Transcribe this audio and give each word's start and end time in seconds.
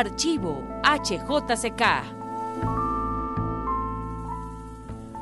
Archivo 0.00 0.66
HJCK. 0.82 1.82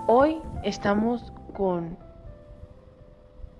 Hoy 0.06 0.40
estamos 0.62 1.32
con 1.52 1.98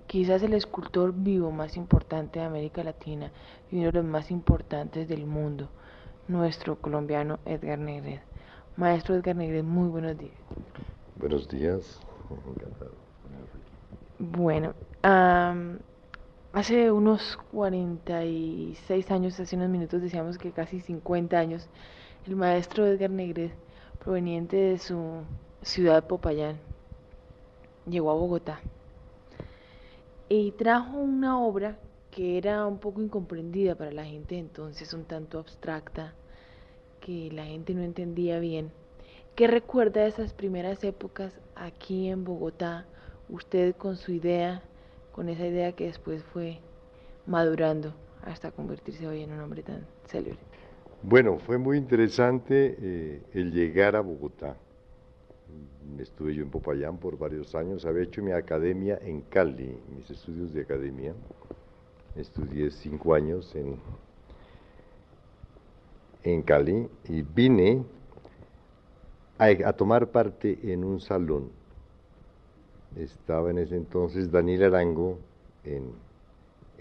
quizás 0.07 0.43
el 0.43 0.53
escultor 0.53 1.13
vivo 1.13 1.51
más 1.51 1.75
importante 1.75 2.39
de 2.39 2.45
América 2.45 2.85
Latina 2.85 3.33
y 3.69 3.79
uno 3.79 3.87
de 3.87 3.91
los 3.91 4.05
más 4.05 4.31
importantes 4.31 5.09
del 5.09 5.25
mundo, 5.25 5.67
nuestro 6.29 6.77
colombiano 6.77 7.39
Edgar 7.43 7.79
Negret. 7.79 8.21
Maestro 8.77 9.15
Edgar 9.15 9.35
Negret, 9.35 9.65
muy 9.65 9.89
buenos 9.89 10.17
días. 10.17 10.37
Buenos 11.17 11.49
días, 11.49 11.99
encantado. 12.55 12.93
Bueno, 14.19 14.73
hace 16.53 16.91
unos 16.91 17.37
46 17.51 19.11
años, 19.11 19.39
hace 19.39 19.55
unos 19.55 19.69
minutos 19.69 20.01
decíamos 20.01 20.37
que 20.37 20.51
casi 20.51 20.79
50 20.79 21.37
años, 21.37 21.67
el 22.25 22.35
maestro 22.35 22.85
Edgar 22.85 23.09
Negret, 23.09 23.53
proveniente 23.99 24.57
de 24.57 24.77
su 24.77 25.21
ciudad 25.61 26.07
Popayán, 26.07 26.57
llegó 27.87 28.11
a 28.11 28.15
Bogotá 28.15 28.61
y 30.29 30.51
trajo 30.51 30.97
una 30.97 31.39
obra 31.41 31.77
que 32.11 32.37
era 32.37 32.65
un 32.65 32.79
poco 32.79 33.01
incomprendida 33.01 33.75
para 33.75 33.91
la 33.91 34.05
gente 34.05 34.37
entonces, 34.37 34.93
un 34.93 35.05
tanto 35.05 35.39
abstracta, 35.39 36.13
que 37.01 37.31
la 37.31 37.45
gente 37.45 37.73
no 37.73 37.81
entendía 37.81 38.39
bien. 38.39 38.71
¿Qué 39.35 39.47
recuerda 39.47 40.05
esas 40.05 40.33
primeras 40.33 40.83
épocas 40.83 41.39
aquí 41.55 42.09
en 42.09 42.23
Bogotá, 42.23 42.85
usted 43.29 43.75
con 43.75 43.95
su 43.95 44.11
idea, 44.11 44.63
con 45.19 45.27
esa 45.27 45.45
idea 45.45 45.73
que 45.73 45.83
después 45.83 46.23
fue 46.31 46.59
madurando 47.27 47.93
hasta 48.23 48.51
convertirse 48.51 49.05
hoy 49.05 49.23
en 49.23 49.33
un 49.33 49.41
hombre 49.41 49.63
tan 49.63 49.85
célebre? 50.05 50.39
Bueno, 51.03 51.39
fue 51.39 51.57
muy 51.57 51.77
interesante 51.77 52.77
eh, 52.79 53.21
el 53.33 53.51
llegar 53.51 53.97
a 53.97 53.99
Bogotá. 53.99 54.55
Estuve 55.97 56.33
yo 56.33 56.43
en 56.43 56.49
Popayán 56.49 56.99
por 56.99 57.17
varios 57.17 57.53
años, 57.53 57.83
había 57.83 58.03
hecho 58.03 58.23
mi 58.23 58.31
academia 58.31 58.97
en 59.01 59.19
Cali, 59.19 59.77
mis 59.93 60.09
estudios 60.09 60.53
de 60.53 60.61
academia. 60.61 61.13
Estudié 62.15 62.71
cinco 62.71 63.13
años 63.13 63.53
en, 63.55 63.75
en 66.23 66.41
Cali 66.43 66.87
y 67.09 67.23
vine 67.23 67.83
a, 69.37 69.73
tomar 69.73 70.11
parte 70.11 70.57
en 70.63 70.85
un 70.85 71.01
salón. 71.01 71.58
Estaba 72.95 73.51
en 73.51 73.59
ese 73.59 73.75
entonces 73.75 74.31
Daniel 74.31 74.63
Arango 74.63 75.19
en, 75.63 75.91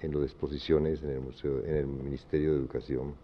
en 0.03 0.15
las 0.15 0.25
exposiciones 0.25 1.03
en 1.03 1.11
el, 1.11 1.21
museo, 1.21 1.65
en 1.65 1.77
el 1.77 1.87
Ministerio 1.87 2.53
de 2.53 2.59
Educación. 2.59 3.15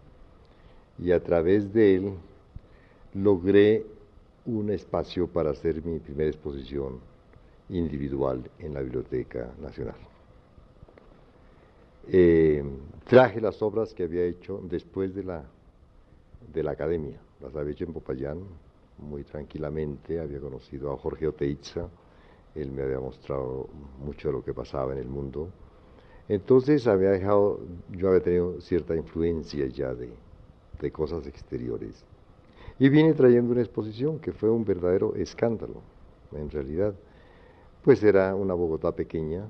Y 0.99 1.11
a 1.11 1.21
través 1.21 1.73
de 1.73 1.95
él 1.95 2.13
logré 3.13 3.85
un 4.45 4.69
espacio 4.69 5.27
para 5.27 5.51
hacer 5.51 5.83
mi 5.83 5.99
primera 5.99 6.29
exposición 6.29 6.99
individual 7.69 8.43
en 8.59 8.73
la 8.73 8.81
Biblioteca 8.81 9.51
Nacional. 9.59 9.95
Eh, 12.07 12.63
traje 13.05 13.41
las 13.41 13.61
obras 13.63 13.93
que 13.93 14.03
había 14.03 14.23
hecho 14.23 14.61
después 14.63 15.15
de 15.15 15.23
la, 15.23 15.43
de 16.53 16.61
la 16.61 16.71
academia, 16.71 17.19
las 17.41 17.55
había 17.55 17.71
hecho 17.73 17.85
en 17.85 17.93
Popayán, 17.93 18.39
muy 18.99 19.23
tranquilamente, 19.23 20.19
había 20.19 20.39
conocido 20.39 20.91
a 20.91 20.97
Jorge 20.97 21.27
Oteiza, 21.27 21.89
él 22.55 22.71
me 22.71 22.83
había 22.83 22.99
mostrado 22.99 23.67
mucho 23.99 24.29
de 24.29 24.33
lo 24.33 24.43
que 24.43 24.53
pasaba 24.53 24.93
en 24.93 24.99
el 24.99 25.07
mundo. 25.07 25.49
Entonces 26.27 26.87
había 26.87 27.11
dejado, 27.11 27.59
yo 27.91 28.09
había 28.09 28.23
tenido 28.23 28.59
cierta 28.61 28.95
influencia 28.95 29.67
ya 29.67 29.93
de, 29.93 30.09
de 30.81 30.91
cosas 30.91 31.27
exteriores. 31.27 32.03
Y 32.79 32.89
vine 32.89 33.13
trayendo 33.13 33.51
una 33.51 33.61
exposición 33.61 34.19
que 34.19 34.31
fue 34.31 34.49
un 34.49 34.65
verdadero 34.65 35.15
escándalo, 35.15 35.81
en 36.33 36.49
realidad. 36.49 36.93
Pues 37.83 38.03
era 38.03 38.35
una 38.35 38.53
Bogotá 38.53 38.91
pequeña, 38.93 39.49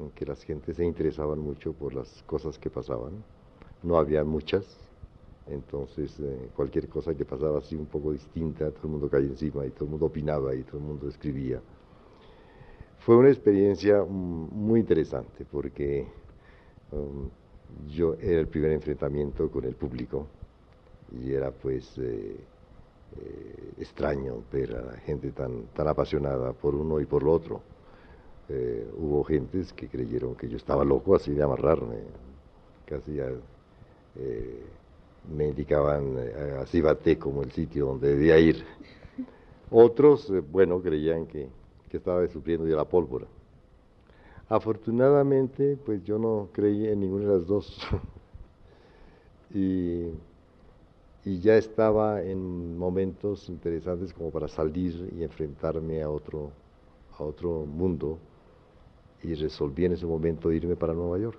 en 0.00 0.10
que 0.10 0.24
las 0.26 0.42
gentes 0.42 0.76
se 0.76 0.84
interesaban 0.84 1.38
mucho 1.38 1.72
por 1.72 1.94
las 1.94 2.22
cosas 2.24 2.58
que 2.58 2.70
pasaban. 2.70 3.24
No 3.82 3.98
había 3.98 4.24
muchas, 4.24 4.64
entonces, 5.46 6.18
eh, 6.20 6.50
cualquier 6.54 6.88
cosa 6.88 7.14
que 7.14 7.24
pasaba 7.24 7.58
así 7.58 7.76
un 7.76 7.86
poco 7.86 8.12
distinta, 8.12 8.70
todo 8.70 8.84
el 8.84 8.90
mundo 8.92 9.10
caía 9.10 9.26
encima 9.26 9.66
y 9.66 9.70
todo 9.70 9.84
el 9.84 9.90
mundo 9.90 10.06
opinaba 10.06 10.54
y 10.54 10.62
todo 10.64 10.78
el 10.78 10.84
mundo 10.84 11.08
escribía. 11.08 11.60
Fue 13.04 13.16
una 13.16 13.28
experiencia 13.28 14.02
mm, 14.02 14.48
muy 14.52 14.80
interesante 14.80 15.44
porque 15.50 16.06
um, 16.90 17.28
yo 17.88 18.14
era 18.14 18.40
el 18.40 18.48
primer 18.48 18.72
enfrentamiento 18.72 19.50
con 19.50 19.64
el 19.64 19.74
público 19.74 20.26
y 21.12 21.32
era 21.32 21.50
pues 21.50 21.98
eh, 21.98 22.36
eh, 23.16 23.72
extraño 23.78 24.42
ver 24.52 24.74
a 24.76 24.82
la 24.82 24.96
gente 24.98 25.30
tan, 25.32 25.64
tan 25.74 25.88
apasionada 25.88 26.52
por 26.52 26.74
uno 26.74 27.00
y 27.00 27.06
por 27.06 27.22
lo 27.22 27.32
otro. 27.32 27.60
hubo 28.98 29.24
gentes 29.24 29.72
que 29.72 29.88
creyeron 29.88 30.34
que 30.34 30.48
yo 30.48 30.56
estaba 30.56 30.84
loco 30.84 31.14
así 31.14 31.32
de 31.32 31.42
amarrarme, 31.42 31.96
casi 32.86 33.18
a, 33.20 33.30
me 35.32 35.48
indicaban 35.48 36.16
eh, 36.18 36.58
a 36.60 36.66
Cibaté 36.66 37.18
como 37.18 37.42
el 37.42 37.52
sitio 37.52 37.86
donde 37.86 38.08
debía 38.08 38.38
ir. 38.38 38.64
Otros, 39.70 40.30
eh, 40.30 40.40
bueno, 40.40 40.80
creían 40.80 41.26
que, 41.26 41.48
estaba 41.96 42.26
sufriendo 42.28 42.64
de 42.64 42.76
la 42.76 42.84
pólvora. 42.84 43.26
Afortunadamente, 44.48 45.78
pues 45.84 46.04
yo 46.04 46.18
no 46.18 46.48
creí 46.52 46.86
en 46.86 47.00
ninguna 47.00 47.24
de 47.24 47.38
las 47.38 47.46
dos. 47.46 47.80
y, 49.54 50.10
ya 51.24 51.56
estaba 51.56 52.22
en 52.22 52.76
momentos 52.76 53.48
interesantes 53.48 54.12
como 54.12 54.30
para 54.30 54.46
salir 54.46 55.10
y 55.16 55.22
enfrentarme 55.22 56.02
a 56.02 56.10
otro, 56.10 56.50
a 57.18 57.24
otro 57.24 57.64
mundo. 57.64 58.18
Y 59.22 59.34
resolví 59.34 59.86
en 59.86 59.92
ese 59.92 60.04
momento 60.04 60.52
irme 60.52 60.76
para 60.76 60.92
Nueva 60.92 61.18
York. 61.18 61.38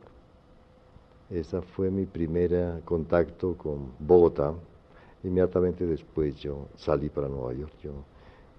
Ese 1.29 1.61
fue 1.61 1.91
mi 1.91 2.05
primer 2.05 2.81
contacto 2.83 3.55
con 3.55 3.91
Bogotá. 3.99 4.55
Inmediatamente 5.23 5.85
después 5.85 6.35
yo 6.37 6.67
salí 6.75 7.09
para 7.09 7.27
Nueva 7.27 7.53
York. 7.53 7.73
Yo 7.83 7.93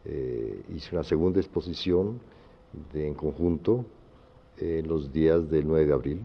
eh, 0.09 0.63
hice 0.75 0.95
una 0.95 1.05
segunda 1.05 1.41
exposición 1.41 2.21
en 2.95 3.15
conjunto 3.15 3.85
en 4.59 4.87
los 4.87 5.13
días 5.13 5.51
del 5.51 5.67
9 5.67 5.87
de 5.87 5.93
abril. 5.93 6.21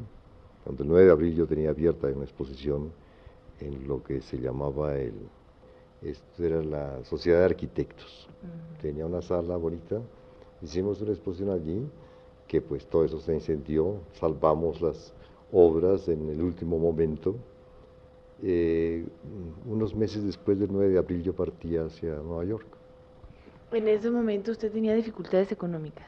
Cuando 0.63 0.83
el 0.83 0.89
9 0.89 1.05
de 1.05 1.11
abril 1.11 1.35
yo 1.35 1.47
tenía 1.47 1.69
abierta 1.71 2.07
una 2.07 2.23
exposición 2.23 2.91
en 3.59 3.87
lo 3.87 4.03
que 4.03 4.21
se 4.21 4.37
llamaba 4.37 4.95
el, 4.97 5.13
esto 6.01 6.43
era 6.43 6.63
la 6.63 7.03
Sociedad 7.05 7.39
de 7.39 7.45
Arquitectos. 7.45 8.27
Tenía 8.81 9.05
una 9.05 9.21
sala 9.21 9.55
bonita, 9.55 10.01
hicimos 10.61 11.01
una 11.01 11.11
exposición 11.11 11.49
allí, 11.49 11.87
que 12.47 12.61
pues 12.61 12.85
todo 12.85 13.05
eso 13.05 13.19
se 13.19 13.33
incendió, 13.33 13.97
salvamos 14.13 14.81
las 14.81 15.13
obras 15.51 16.07
en 16.07 16.29
el 16.29 16.41
último 16.41 16.79
momento. 16.79 17.35
Eh, 18.43 19.05
unos 19.67 19.95
meses 19.95 20.23
después 20.23 20.59
del 20.59 20.71
9 20.71 20.89
de 20.89 20.97
abril 20.97 21.21
yo 21.21 21.33
partí 21.33 21.77
hacia 21.77 22.15
Nueva 22.15 22.45
York. 22.45 22.80
En 23.71 23.87
ese 23.87 24.11
momento 24.11 24.51
usted 24.51 24.71
tenía 24.71 24.93
dificultades 24.93 25.49
económicas, 25.51 26.07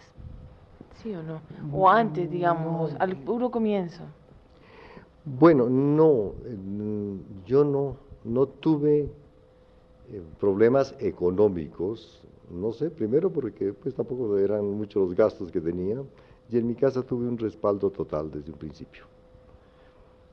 ¿sí 1.01 1.13
o 1.16 1.24
no? 1.24 1.41
O 1.72 1.90
antes, 1.90 2.29
digamos, 2.29 2.94
al 3.00 3.16
puro 3.16 3.50
comienzo. 3.50 4.03
Bueno, 5.24 5.69
no, 5.69 6.34
yo 7.46 7.63
no, 7.63 7.96
no 8.25 8.47
tuve 8.47 9.09
eh, 10.12 10.22
problemas 10.38 10.94
económicos, 11.00 12.22
no 12.52 12.73
sé, 12.73 12.90
primero 12.90 13.29
porque 13.29 13.72
pues 13.72 13.96
tampoco 13.96 14.38
eran 14.38 14.66
muchos 14.66 15.02
los 15.02 15.16
gastos 15.16 15.50
que 15.50 15.62
tenía, 15.62 16.03
y 16.50 16.57
en 16.57 16.68
mi 16.68 16.75
casa 16.75 17.02
tuve 17.02 17.25
un 17.29 17.38
respaldo 17.38 17.90
total 17.90 18.29
desde 18.29 18.52
un 18.52 18.58
principio. 18.58 19.05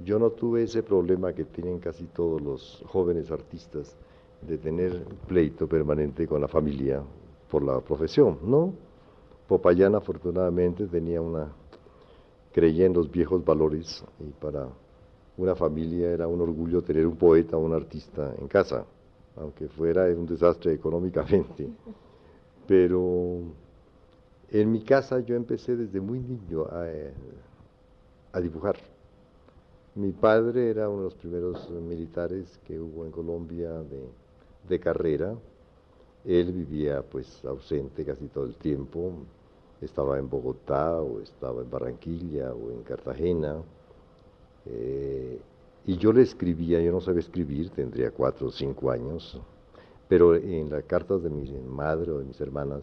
Yo 0.05 0.19
no 0.19 0.31
tuve 0.31 0.65
ese 0.65 0.83
problema 0.83 1.33
que 1.33 1.45
tienen 1.45 1.79
casi 1.79 2.07
todos 2.07 2.41
los 2.41 2.83
jóvenes 2.89 3.31
artistas 3.31 3.97
de 4.43 4.59
tener 4.59 5.05
pleito 5.29 5.69
permanente 5.69 6.27
con 6.27 6.41
la 6.41 6.49
familia 6.49 7.03
por 7.51 7.63
la 7.63 7.81
profesión, 7.81 8.39
¿no? 8.45 8.73
Popayán 9.49 9.95
afortunadamente 9.95 10.87
tenía 10.87 11.21
una, 11.21 11.49
creía 12.53 12.87
en 12.87 12.93
los 12.93 13.11
viejos 13.11 13.45
valores 13.45 14.05
y 14.21 14.31
para 14.41 14.69
una 15.37 15.55
familia 15.55 16.11
era 16.11 16.29
un 16.29 16.41
orgullo 16.41 16.83
tener 16.83 17.07
un 17.07 17.17
poeta 17.17 17.57
o 17.57 17.61
un 17.61 17.75
artista 17.75 18.35
en 18.39 18.47
casa, 18.47 18.85
aunque 19.37 19.69
fuera 19.69 20.05
un 20.05 20.27
desastre 20.27 20.73
económicamente. 20.73 21.69
Pero 22.67 23.41
en 24.51 24.71
mi 24.71 24.83
casa 24.83 25.21
yo 25.21 25.35
empecé 25.35 25.77
desde 25.77 26.01
muy 26.01 26.21
niño 26.21 26.67
a, 26.67 26.87
a 28.33 28.41
dibujar. 28.41 28.77
Mi 29.95 30.13
padre 30.13 30.71
era 30.71 30.89
uno 30.89 30.99
de 30.99 31.05
los 31.05 31.15
primeros 31.15 31.69
militares 31.71 32.61
que 32.65 32.79
hubo 32.79 33.05
en 33.05 33.11
Colombia 33.11 33.73
de, 34.69 34.79
carrera. 34.79 35.35
Él 36.25 36.53
vivía 36.53 37.03
pues 37.03 37.45
ausente 37.45 38.05
casi 38.05 38.27
todo 38.29 38.45
el 38.45 38.57
tiempo. 38.57 39.13
Estaba 39.81 40.19
en 40.19 40.29
Bogotá 40.29 41.01
o 41.01 41.21
estaba 41.21 41.63
en 41.63 41.71
Barranquilla 41.71 42.53
o 42.53 42.71
en 42.71 42.83
Cartagena. 42.83 43.63
Eh, 44.67 45.41
y 45.87 45.97
yo 45.97 46.13
le 46.13 46.23
escribía, 46.23 46.81
yo 46.81 46.93
no 46.93 47.01
sabía 47.01 47.21
escribir, 47.21 47.71
tendría 47.71 48.11
cuatro 48.11 48.49
o 48.49 48.51
cinco 48.51 48.91
años, 48.91 49.41
pero 50.09 50.35
en 50.35 50.69
las 50.69 50.85
cartas 50.85 51.23
de 51.23 51.31
mi 51.31 51.51
madre 51.67 52.13
o 52.13 52.19
de 52.19 52.27
mis 52.27 52.41
hermanas 52.41 52.83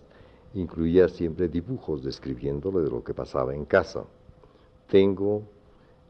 incluía 0.56 1.07
siempre 1.07 1.48
dibujos 1.48 2.04
describiéndolo 2.04 2.81
de 2.81 2.90
lo 2.90 3.04
que 3.04 3.13
pasaba 3.13 3.54
en 3.54 3.66
casa. 3.66 4.04
Tengo 4.90 5.44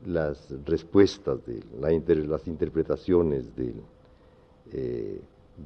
las 0.05 0.49
respuestas, 0.65 1.39
de 1.45 1.61
las 2.25 2.47
interpretaciones 2.47 3.53
de, 3.55 3.73
eh, 4.71 5.21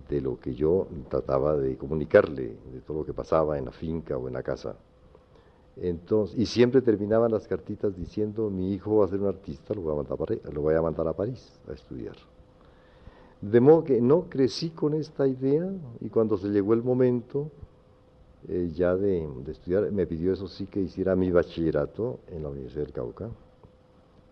de 0.10 0.22
lo 0.22 0.40
que 0.40 0.54
yo 0.54 0.88
trataba 1.10 1.58
de 1.58 1.78
comunicarle, 1.78 2.56
de 2.72 2.82
todo 2.86 3.00
lo 3.00 3.06
que 3.06 3.14
pasaba 3.14 3.58
en 3.58 3.66
la 3.66 3.72
finca 3.72 4.18
o 4.18 4.28
en 4.28 4.34
la 4.34 4.44
casa. 4.44 4.76
Entonces, 5.78 6.38
y 6.38 6.46
siempre 6.46 6.82
terminaban 6.82 7.32
las 7.32 7.48
cartitas 7.48 7.96
diciendo, 7.96 8.50
mi 8.50 8.74
hijo 8.74 8.98
va 8.98 9.06
a 9.06 9.10
ser 9.10 9.22
un 9.22 9.28
artista, 9.28 9.74
lo 9.74 9.82
voy 9.82 9.94
a 9.94 9.96
mandar 9.96 10.18
a, 10.22 10.52
lo 10.52 10.62
voy 10.62 10.76
a, 10.76 10.82
mandar 10.82 11.08
a 11.08 11.14
París 11.14 11.60
a 11.68 11.74
estudiar. 11.74 12.16
De 13.42 13.60
modo 13.60 13.84
que 13.84 14.02
no 14.02 14.30
crecí 14.30 14.70
con 14.70 14.94
esta 14.94 15.28
idea 15.28 15.68
y 16.00 16.10
cuando 16.10 16.38
se 16.38 16.50
llegó 16.50 16.74
el 16.74 16.84
momento 16.84 17.50
eh, 18.48 18.72
ya 18.74 18.96
de, 18.96 19.28
estudiar, 19.48 19.92
me 19.92 20.06
pidió 20.06 20.34
eso 20.34 20.48
sí 20.48 20.68
que 20.68 20.82
hiciera 20.82 21.16
mi 21.16 21.32
bachillerato 21.32 22.20
en 22.28 22.44
la 22.44 22.50
Universidad 22.50 22.84
del 22.84 22.94
Cauca, 22.94 23.30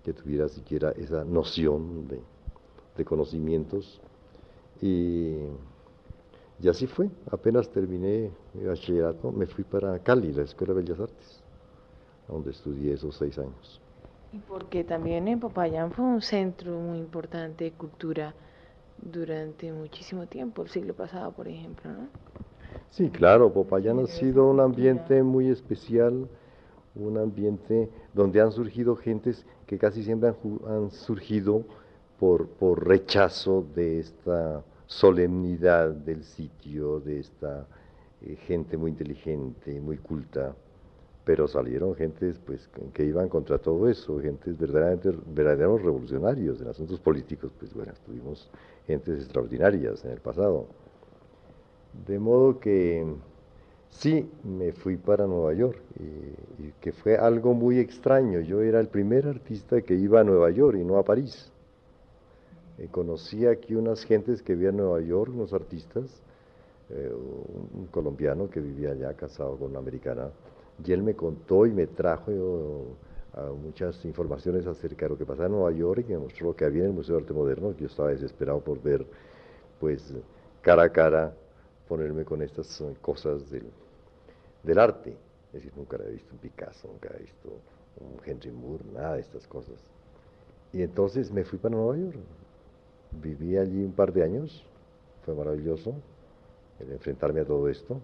que 0.04 0.14
tuviera 0.14 0.48
siquiera 0.50 0.92
esa 0.92 1.24
noción 1.24 2.08
de, 2.08 2.20
de 2.98 3.06
conocimientos. 3.06 4.02
Y, 4.82 5.36
y 6.62 6.70
así 6.70 6.88
fue, 6.88 7.10
apenas 7.32 7.70
terminé 7.70 8.32
mi 8.54 8.64
bachillerato, 8.66 9.32
me 9.32 9.46
fui 9.46 9.64
para 9.64 10.00
Cali, 10.00 10.32
la 10.34 10.44
Escuela 10.44 10.74
de 10.74 10.82
Bellas 10.82 11.00
Artes, 11.00 11.44
donde 12.28 12.52
estudié 12.52 12.94
esos 12.94 13.16
seis 13.16 13.38
años. 13.38 13.82
Y 14.32 14.40
porque 14.40 14.84
también 14.84 15.28
en 15.28 15.40
Popayán 15.40 15.92
fue 15.92 16.06
un 16.06 16.22
centro 16.22 16.78
muy 16.80 17.00
importante 17.00 17.64
de 17.64 17.72
cultura 17.72 18.34
durante 19.02 19.72
muchísimo 19.72 20.28
tiempo, 20.28 20.62
el 20.62 20.70
siglo 20.70 20.94
pasado, 20.94 21.32
por 21.32 21.48
ejemplo, 21.48 21.90
¿no? 21.92 22.08
Sí, 22.92 23.10
claro, 23.10 23.52
Popayán 23.52 24.00
ha 24.00 24.08
sido 24.08 24.50
un 24.50 24.60
ambiente 24.60 25.22
muy 25.24 25.50
especial, 25.50 26.28
un 26.96 27.18
ambiente 27.18 27.90
donde 28.14 28.42
han 28.42 28.52
surgido 28.52 28.96
gentes 28.96 29.46
que 29.68 29.78
casi 29.78 30.04
siempre 30.04 30.34
han, 30.68 30.92
surgido 30.92 31.64
por, 32.20 32.48
por, 32.48 32.88
rechazo 32.88 33.66
de 33.76 34.00
esta 34.00 34.64
solemnidad 34.90 35.92
del 35.92 36.24
sitio, 36.24 37.00
de 37.00 37.20
esta 37.20 37.68
eh, 38.22 38.36
gente 38.48 38.76
muy 38.76 38.90
inteligente, 38.90 39.80
muy 39.80 39.98
culta, 39.98 40.56
pero 41.24 41.48
salieron 41.48 41.94
gentes 41.94 42.40
pues, 42.44 42.68
que 42.92 43.06
iban 43.06 43.30
contra 43.30 43.60
todo 43.60 43.88
eso, 43.88 44.20
gentes 44.20 44.58
verdaderamente, 44.58 45.12
verdaderos 45.28 45.84
revolucionarios 45.84 46.60
en 46.60 46.70
asuntos 46.70 47.00
políticos, 47.00 47.54
pues 47.60 47.72
bueno, 47.72 47.94
tuvimos 48.04 48.50
gentes 48.88 49.20
extraordinarias 49.20 50.04
en 50.06 50.12
el 50.12 50.22
pasado. 50.22 50.66
De 52.08 52.18
modo 52.18 52.60
que 52.60 53.06
sí, 53.90 54.28
me 54.44 54.72
fui 54.72 54.98
para 54.98 55.28
Nueva 55.28 55.54
York, 55.54 55.80
y, 56.00 56.72
que 56.82 56.94
fue 56.94 57.16
algo 57.16 57.54
muy 57.54 57.78
extraño. 57.78 58.40
Yo 58.40 58.62
era 58.62 58.80
el 58.80 58.88
primer 58.88 59.28
artista 59.28 59.82
que 59.82 59.94
iba 59.94 60.22
a 60.22 60.24
Nueva 60.24 60.50
York 60.50 60.80
y 60.80 60.84
no 60.84 60.98
a 60.98 61.04
París. 61.04 61.52
Eh, 62.80 62.88
conocí 62.90 63.46
aquí 63.46 63.76
unas 63.76 64.04
gentes 64.04 64.42
que 64.42 64.54
vivían 64.54 64.76
en 64.76 64.82
Nueva 64.82 65.02
York, 65.02 65.32
unos 65.34 65.54
artistas, 65.54 66.06
eh, 66.90 67.14
un 67.14 67.88
colombiano 67.88 68.50
que 68.50 68.60
vivía 68.60 68.92
allá 68.92 69.14
casado 69.14 69.58
con 69.58 69.72
una 69.72 69.80
americana, 69.80 70.30
y 70.84 70.92
él 70.92 71.04
me 71.04 71.14
contó 71.14 71.66
y 71.66 71.72
me 71.72 71.88
trajo 71.88 72.32
muchas 73.62 74.04
informaciones 74.06 74.66
acerca 74.66 75.06
de 75.06 75.10
lo 75.10 75.18
que 75.18 75.26
pasaba 75.26 75.46
en 75.46 75.52
Nueva 75.54 75.72
York 75.72 76.06
y 76.08 76.12
me 76.12 76.20
mostró 76.20 76.48
lo 76.48 76.56
que 76.56 76.66
había 76.66 76.84
en 76.84 76.90
el 76.90 76.94
Museo 76.94 77.16
de 77.18 77.22
Arte 77.22 77.34
Moderno. 77.34 77.74
Yo 77.78 77.88
estaba 77.88 78.10
desesperado 78.10 78.60
por 78.60 78.82
ver, 78.82 79.06
pues, 79.80 80.14
cara 80.62 80.84
a 80.84 80.90
cara, 80.90 81.34
ponerme 81.88 82.24
con 82.24 82.42
estas 82.42 82.82
eh, 82.82 82.96
cosas 83.02 83.50
del, 83.50 83.66
del 84.64 84.80
arte. 84.80 85.16
Es 85.48 85.54
decir, 85.54 85.74
nunca 85.76 85.98
había 85.98 86.12
visto 86.12 86.34
un 86.34 86.40
Picasso, 86.40 86.88
nunca 86.88 87.10
había 87.10 87.22
visto 87.22 87.50
un 88.00 88.20
Henry 88.26 88.52
Moore, 88.52 88.84
nada 88.94 89.16
de 89.16 89.22
estas 89.22 89.48
cosas. 89.48 89.78
Y 90.72 90.82
entonces 90.82 91.32
me 91.32 91.44
fui 91.44 91.60
para 91.60 91.76
Nueva 91.76 91.98
York. 91.98 92.18
Viví 93.12 93.58
allí 93.58 93.84
un 93.84 93.94
par 93.94 94.14
de 94.14 94.24
años, 94.24 94.64
fue 95.26 95.34
maravilloso 95.34 95.96
el 96.80 96.92
enfrentarme 96.92 97.42
a 97.42 97.46
todo 97.46 97.68
esto. 97.70 98.00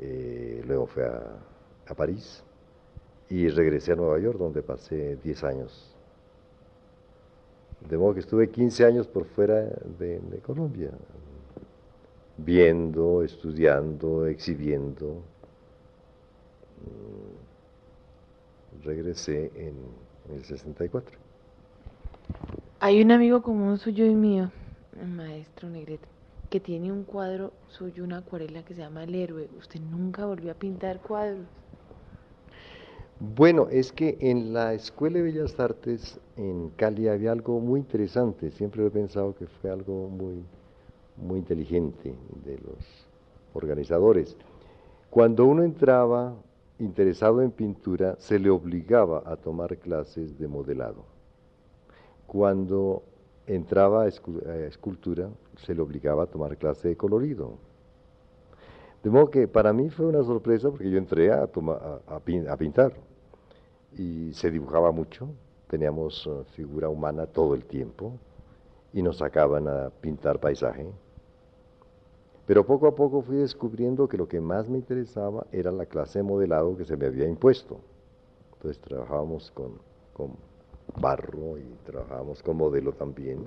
Eh, 0.00 0.62
luego 0.66 0.86
fui 0.86 1.02
a, 1.02 1.22
a, 1.86 1.94
París 1.94 2.42
y 3.28 3.48
regresé 3.48 3.92
a 3.92 3.96
Nueva 3.96 4.18
York, 4.18 4.38
donde 4.38 4.62
pasé 4.62 5.16
10 5.16 5.44
años. 5.44 5.94
De 7.88 7.96
modo 7.96 8.14
que 8.14 8.20
estuve 8.20 8.50
15 8.50 8.84
años 8.84 9.06
por 9.06 9.26
fuera 9.26 9.62
de, 9.98 10.40
Colombia, 10.44 10.90
viendo, 12.36 13.22
estudiando, 13.22 14.26
exhibiendo. 14.26 15.22
Mm, 16.82 17.46
regresé 18.84 19.50
en, 19.54 19.76
en 20.28 20.36
el 20.36 20.44
64. 20.44 21.16
Hay 22.86 23.02
un 23.02 23.10
amigo 23.10 23.42
común 23.42 23.78
suyo 23.78 24.06
y 24.06 24.14
mío, 24.14 24.52
el 25.02 25.08
maestro 25.08 25.68
Negrete, 25.68 26.06
que 26.48 26.60
tiene 26.60 26.92
un 26.92 27.02
cuadro 27.02 27.52
suyo, 27.66 28.04
una 28.04 28.18
acuarela 28.18 28.64
que 28.64 28.74
se 28.74 28.82
llama 28.82 29.02
El 29.02 29.16
Héroe. 29.16 29.48
¿Usted 29.58 29.80
nunca 29.80 30.24
volvió 30.24 30.52
a 30.52 30.54
pintar 30.54 31.00
cuadros? 31.00 31.46
Bueno, 33.18 33.66
es 33.72 33.90
que 33.90 34.16
en 34.20 34.52
la 34.52 34.72
Escuela 34.72 35.16
de 35.16 35.24
Bellas 35.24 35.58
Artes 35.58 36.20
en 36.36 36.70
Cali 36.76 37.08
había 37.08 37.32
algo 37.32 37.58
muy 37.58 37.80
interesante. 37.80 38.52
Siempre 38.52 38.86
he 38.86 38.90
pensado 38.90 39.34
que 39.34 39.48
fue 39.48 39.68
algo 39.68 40.08
muy, 40.08 40.44
muy 41.16 41.40
inteligente 41.40 42.14
de 42.44 42.52
los 42.58 43.08
organizadores. 43.52 44.36
Cuando 45.10 45.44
uno 45.44 45.64
entraba 45.64 46.36
interesado 46.78 47.42
en 47.42 47.50
pintura, 47.50 48.14
se 48.20 48.38
le 48.38 48.48
obligaba 48.48 49.24
a 49.26 49.34
tomar 49.34 49.76
clases 49.76 50.38
de 50.38 50.46
modelado. 50.46 51.15
Cuando 52.26 53.02
entraba 53.46 54.02
a 54.02 54.08
escultura, 54.08 55.28
se 55.56 55.74
le 55.74 55.80
obligaba 55.80 56.24
a 56.24 56.26
tomar 56.26 56.56
clase 56.56 56.88
de 56.88 56.96
colorido. 56.96 57.58
De 59.02 59.10
modo 59.10 59.30
que 59.30 59.46
para 59.46 59.72
mí 59.72 59.88
fue 59.88 60.06
una 60.06 60.24
sorpresa 60.24 60.68
porque 60.68 60.90
yo 60.90 60.98
entré 60.98 61.30
a, 61.30 61.44
a, 61.44 62.56
pintar 62.56 62.92
y 63.96 64.32
se 64.32 64.50
dibujaba 64.50 64.90
mucho, 64.90 65.28
teníamos 65.68 66.26
uh, 66.26 66.44
figura 66.56 66.88
humana 66.88 67.26
todo 67.26 67.54
el 67.54 67.64
tiempo 67.64 68.14
y 68.92 69.02
nos 69.02 69.18
sacaban 69.18 69.68
a 69.68 69.90
pintar 70.00 70.40
paisaje. 70.40 70.86
Pero 72.46 72.64
poco 72.64 72.86
a 72.86 72.94
poco 72.94 73.22
fui 73.22 73.36
descubriendo 73.36 74.08
que 74.08 74.16
lo 74.16 74.28
que 74.28 74.40
más 74.40 74.68
me 74.68 74.78
interesaba 74.78 75.46
era 75.52 75.70
la 75.70 75.86
clase 75.86 76.20
de 76.20 76.22
modelado 76.24 76.76
que 76.76 76.84
se 76.84 76.96
me 76.96 77.06
había 77.06 77.28
impuesto. 77.28 77.78
Entonces 78.54 78.80
trabajábamos 78.80 79.50
con, 79.52 79.72
con 80.12 80.36
barro 80.94 81.58
y 81.58 81.64
trabajamos 81.84 82.42
con 82.42 82.56
modelo 82.56 82.92
también. 82.92 83.44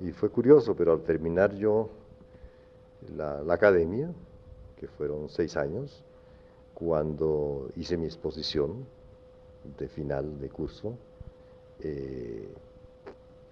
Y 0.00 0.12
fue 0.12 0.30
curioso, 0.30 0.74
pero 0.76 0.92
al 0.92 1.02
terminar 1.02 1.54
yo 1.54 1.88
la, 3.16 3.42
academia, 3.52 4.12
que 4.76 4.86
fueron 4.86 5.28
seis 5.28 5.56
años, 5.56 6.04
cuando 6.74 7.68
hice 7.76 7.96
mi 7.96 8.06
exposición 8.06 8.86
de 9.78 9.88
final 9.88 10.40
de 10.40 10.48
curso, 10.48 10.94
eh, 11.80 12.48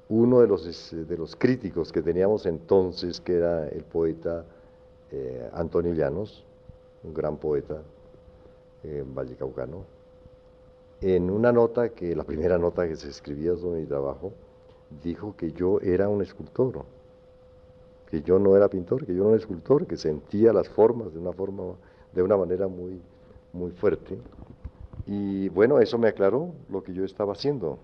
uno 0.08 0.40
de 0.40 0.46
los, 0.46 0.90
de 0.92 1.16
los 1.16 1.34
críticos 1.34 1.90
que 1.90 2.00
teníamos 2.00 2.46
entonces, 2.46 3.20
que 3.20 3.34
era 3.34 3.68
el 3.68 3.82
poeta 3.82 4.44
eh, 5.10 5.50
Antonio 5.52 5.94
Llanos, 5.94 6.44
un 7.02 7.14
gran 7.14 7.36
poeta 7.36 7.82
eh, 8.82 9.04
vallecaucano, 9.06 9.84
en 11.14 11.30
una 11.30 11.52
nota, 11.52 11.90
que 11.90 12.16
la 12.16 12.24
primera 12.24 12.58
nota 12.58 12.88
que 12.88 12.96
se 12.96 13.08
escribía 13.08 13.54
sobre 13.56 13.80
mi 13.80 13.86
trabajo, 13.86 14.32
dijo 15.04 15.36
que 15.36 15.52
yo 15.52 15.80
era 15.80 16.08
un 16.08 16.20
escultor, 16.20 16.84
que 18.10 18.22
yo 18.22 18.40
no 18.40 18.56
era 18.56 18.68
pintor, 18.68 19.06
que 19.06 19.14
yo 19.14 19.22
era 19.22 19.30
un 19.30 19.36
escultor, 19.36 19.86
que 19.86 19.96
sentía 19.96 20.52
las 20.52 20.68
formas 20.68 21.12
de 21.12 21.20
una 21.20 21.32
forma, 21.32 21.74
de 22.12 22.22
una 22.22 22.36
manera 22.36 22.66
muy, 22.66 23.00
muy 23.52 23.70
fuerte. 23.70 24.18
Y 25.06 25.48
bueno, 25.50 25.78
eso 25.78 25.96
me 25.96 26.08
aclaró 26.08 26.52
lo 26.68 26.82
que 26.82 26.92
yo 26.92 27.04
estaba 27.04 27.34
haciendo. 27.34 27.78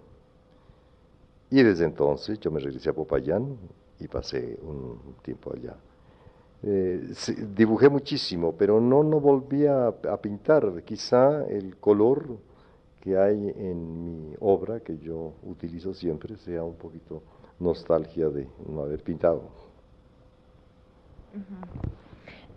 Y 1.51 1.63
desde 1.63 1.85
entonces 1.85 2.41
yo 2.41 2.51
me 2.51 2.59
regresé 2.59 2.91
a 2.91 2.93
Popayán 2.93 3.57
y 4.01 4.09
pasé 4.09 4.59
un 4.63 4.99
tiempo 5.23 5.53
allá. 5.55 5.77
Eh, 6.65 7.13
dibujé 7.55 7.89
muchísimo, 7.89 8.55
pero 8.59 8.81
no, 8.81 9.05
no 9.05 9.21
volví 9.21 9.67
a 9.67 9.93
pintar. 10.21 10.83
Quizá 10.83 11.45
el 11.47 11.77
color 11.77 12.39
que 13.03 13.19
hay 13.19 13.53
en 13.57 14.05
mi 14.05 14.35
obra, 14.39 14.79
que 14.79 14.97
yo 14.99 15.35
utilizo 15.43 15.93
siempre, 15.93 16.37
sea 16.37 16.63
un 16.63 16.77
poquito 16.77 17.21
nostalgia 17.59 18.29
de 18.29 18.47
no 18.69 18.83
haber 18.83 19.03
pintado. 19.03 19.43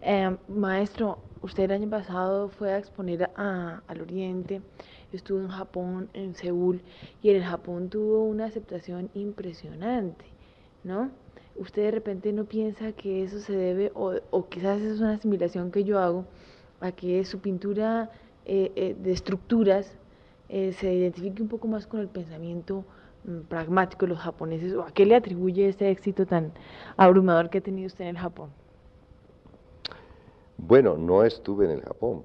Eh, 0.02 0.38
maestro, 0.48 1.18
usted 1.42 1.64
el 1.64 1.72
año 1.72 1.90
pasado 1.90 2.50
fue 2.50 2.72
a 2.72 2.78
exponer 2.78 3.32
al 3.36 4.02
Oriente. 4.02 4.62
Yo 5.12 5.18
estuve 5.18 5.42
en 5.42 5.50
Japón, 5.50 6.10
en 6.14 6.36
Seúl, 6.36 6.80
y 7.24 7.32
en 7.32 7.38
el 7.38 7.44
Japón 7.44 7.90
tuvo 7.90 8.24
una 8.24 8.46
aceptación 8.46 9.10
impresionante, 9.16 10.26
¿no? 10.84 11.10
Usted 11.56 11.86
de 11.86 11.92
repente 11.92 12.32
no 12.34 12.46
piensa 12.46 12.92
que 12.92 13.24
eso 13.24 13.40
se 13.40 13.54
debe, 13.54 13.92
o, 13.96 14.14
o 14.30 14.48
quizás 14.48 14.80
es 14.82 15.00
una 15.00 15.14
asimilación 15.14 15.72
que 15.72 15.84
yo 15.84 15.98
hago, 15.98 16.26
a 16.82 16.92
que 16.92 17.26
su 17.26 17.40
pintura 17.40 18.12
eh, 18.46 18.72
eh, 18.76 18.96
de 19.02 19.12
estructuras 19.12 19.98
eh, 20.50 20.74
se 20.74 20.94
identifique 20.94 21.42
un 21.42 21.48
poco 21.48 21.68
más 21.68 21.88
con 21.88 22.00
el 22.00 22.08
pensamiento 22.08 22.84
mm, 23.24 23.42
pragmático 23.48 24.06
de 24.06 24.12
los 24.12 24.20
japoneses, 24.20 24.74
o 24.74 24.84
a 24.84 24.92
qué 24.92 25.06
le 25.06 25.16
atribuye 25.16 25.68
este 25.68 25.90
éxito 25.90 26.26
tan 26.26 26.52
abrumador 26.98 27.50
que 27.50 27.60
ha 27.60 27.62
tenido 27.62 27.88
usted 27.88 28.04
en 28.06 28.12
el 28.12 28.18
Japón. 28.18 28.50
Bueno, 30.58 30.98
no 30.98 31.24
estuve 31.24 31.66
en 31.66 31.72
el 31.72 31.82
Japón. 31.82 32.24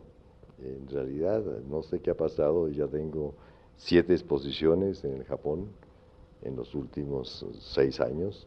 En 0.62 0.86
realidad, 0.88 1.42
no 1.68 1.82
sé 1.82 2.00
qué 2.00 2.10
ha 2.10 2.16
pasado. 2.16 2.68
Ya 2.68 2.86
tengo 2.86 3.34
siete 3.76 4.12
exposiciones 4.12 5.04
en 5.04 5.14
el 5.14 5.24
Japón 5.24 5.68
en 6.42 6.56
los 6.56 6.74
últimos 6.74 7.44
seis 7.58 8.00
años, 8.00 8.46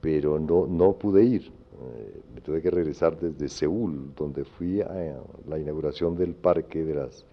pero 0.00 0.38
no, 0.38 0.66
no 0.66 0.92
pude 0.92 1.24
ir. 1.24 1.52
Eh, 1.82 2.20
me 2.34 2.40
tuve 2.40 2.62
que 2.62 2.70
regresar 2.70 3.18
desde 3.18 3.48
Seúl, 3.48 4.14
donde 4.14 4.44
fui 4.44 4.80
a 4.80 5.20
la 5.48 5.58
inauguración 5.58 6.16
del 6.16 6.34
parque 6.34 6.84
de 6.84 6.94
las, 6.94 7.26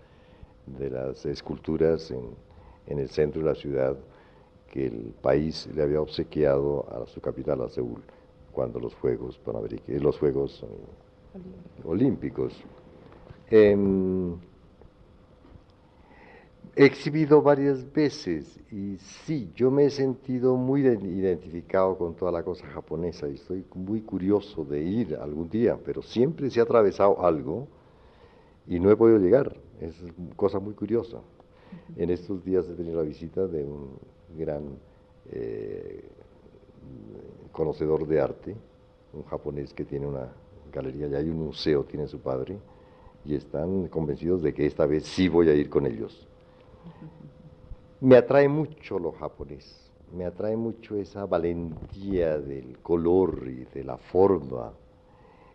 de 0.65 0.89
las 0.89 1.25
esculturas 1.25 2.11
en, 2.11 2.29
en 2.87 2.99
el 2.99 3.09
centro 3.09 3.41
de 3.41 3.47
la 3.47 3.55
ciudad 3.55 3.97
que 4.71 4.87
el 4.87 5.13
país 5.21 5.67
le 5.75 5.83
había 5.83 6.01
obsequiado 6.01 6.85
a 6.89 7.05
su 7.05 7.19
capital, 7.19 7.61
a 7.61 7.69
Seúl, 7.69 8.01
cuando 8.51 8.79
los 8.79 8.95
Juegos 8.95 9.37
Panamericanos, 9.39 10.01
los 10.01 10.17
Juegos 10.17 10.65
olímpicos. 11.83 12.53
Em, 13.49 14.37
he 16.73 16.85
exhibido 16.85 17.41
varias 17.41 17.91
veces 17.91 18.59
y 18.71 18.97
sí, 18.97 19.51
yo 19.55 19.69
me 19.69 19.85
he 19.85 19.89
sentido 19.89 20.55
muy 20.55 20.81
identificado 20.81 21.97
con 21.97 22.15
toda 22.15 22.31
la 22.31 22.43
cosa 22.43 22.65
japonesa 22.67 23.27
y 23.27 23.35
estoy 23.35 23.65
muy 23.75 24.01
curioso 24.01 24.63
de 24.63 24.81
ir 24.81 25.15
algún 25.15 25.49
día, 25.49 25.77
pero 25.83 26.01
siempre 26.01 26.49
se 26.49 26.61
ha 26.61 26.63
atravesado 26.63 27.25
algo 27.25 27.67
y 28.67 28.79
no 28.79 28.89
he 28.89 28.95
podido 28.95 29.19
llegar. 29.19 29.53
Es 29.81 29.95
cosa 30.35 30.59
muy 30.59 30.75
curiosa. 30.75 31.17
En 31.95 32.11
estos 32.11 32.45
días 32.45 32.69
he 32.69 32.75
tenido 32.75 33.01
la 33.01 33.07
visita 33.07 33.47
de 33.47 33.63
un 33.63 33.97
gran 34.37 34.77
eh, 35.31 36.07
conocedor 37.51 38.07
de 38.07 38.21
arte, 38.21 38.55
un 39.13 39.23
japonés 39.23 39.73
que 39.73 39.83
tiene 39.83 40.05
una 40.05 40.31
galería, 40.71 41.07
ya 41.07 41.17
hay 41.17 41.29
un 41.29 41.39
museo, 41.39 41.83
tiene 41.83 42.07
su 42.07 42.19
padre, 42.19 42.57
y 43.25 43.35
están 43.35 43.87
convencidos 43.87 44.43
de 44.43 44.53
que 44.53 44.65
esta 44.65 44.85
vez 44.85 45.05
sí 45.05 45.27
voy 45.27 45.49
a 45.49 45.55
ir 45.55 45.69
con 45.69 45.87
ellos. 45.87 46.27
Me 48.01 48.17
atrae 48.17 48.47
mucho 48.47 48.99
lo 48.99 49.11
japonés, 49.11 49.91
me 50.15 50.25
atrae 50.25 50.55
mucho 50.55 50.95
esa 50.95 51.25
valentía 51.25 52.39
del 52.39 52.79
color 52.79 53.47
y 53.47 53.65
de 53.65 53.83
la 53.83 53.97
forma. 53.97 54.73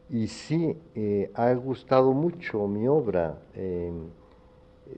Y 0.09 0.29
sí, 0.29 0.77
eh, 0.95 1.31
ha 1.35 1.53
gustado 1.55 2.13
mucho 2.13 2.67
mi 2.69 2.87
obra. 2.87 3.39
Eh, 3.55 3.93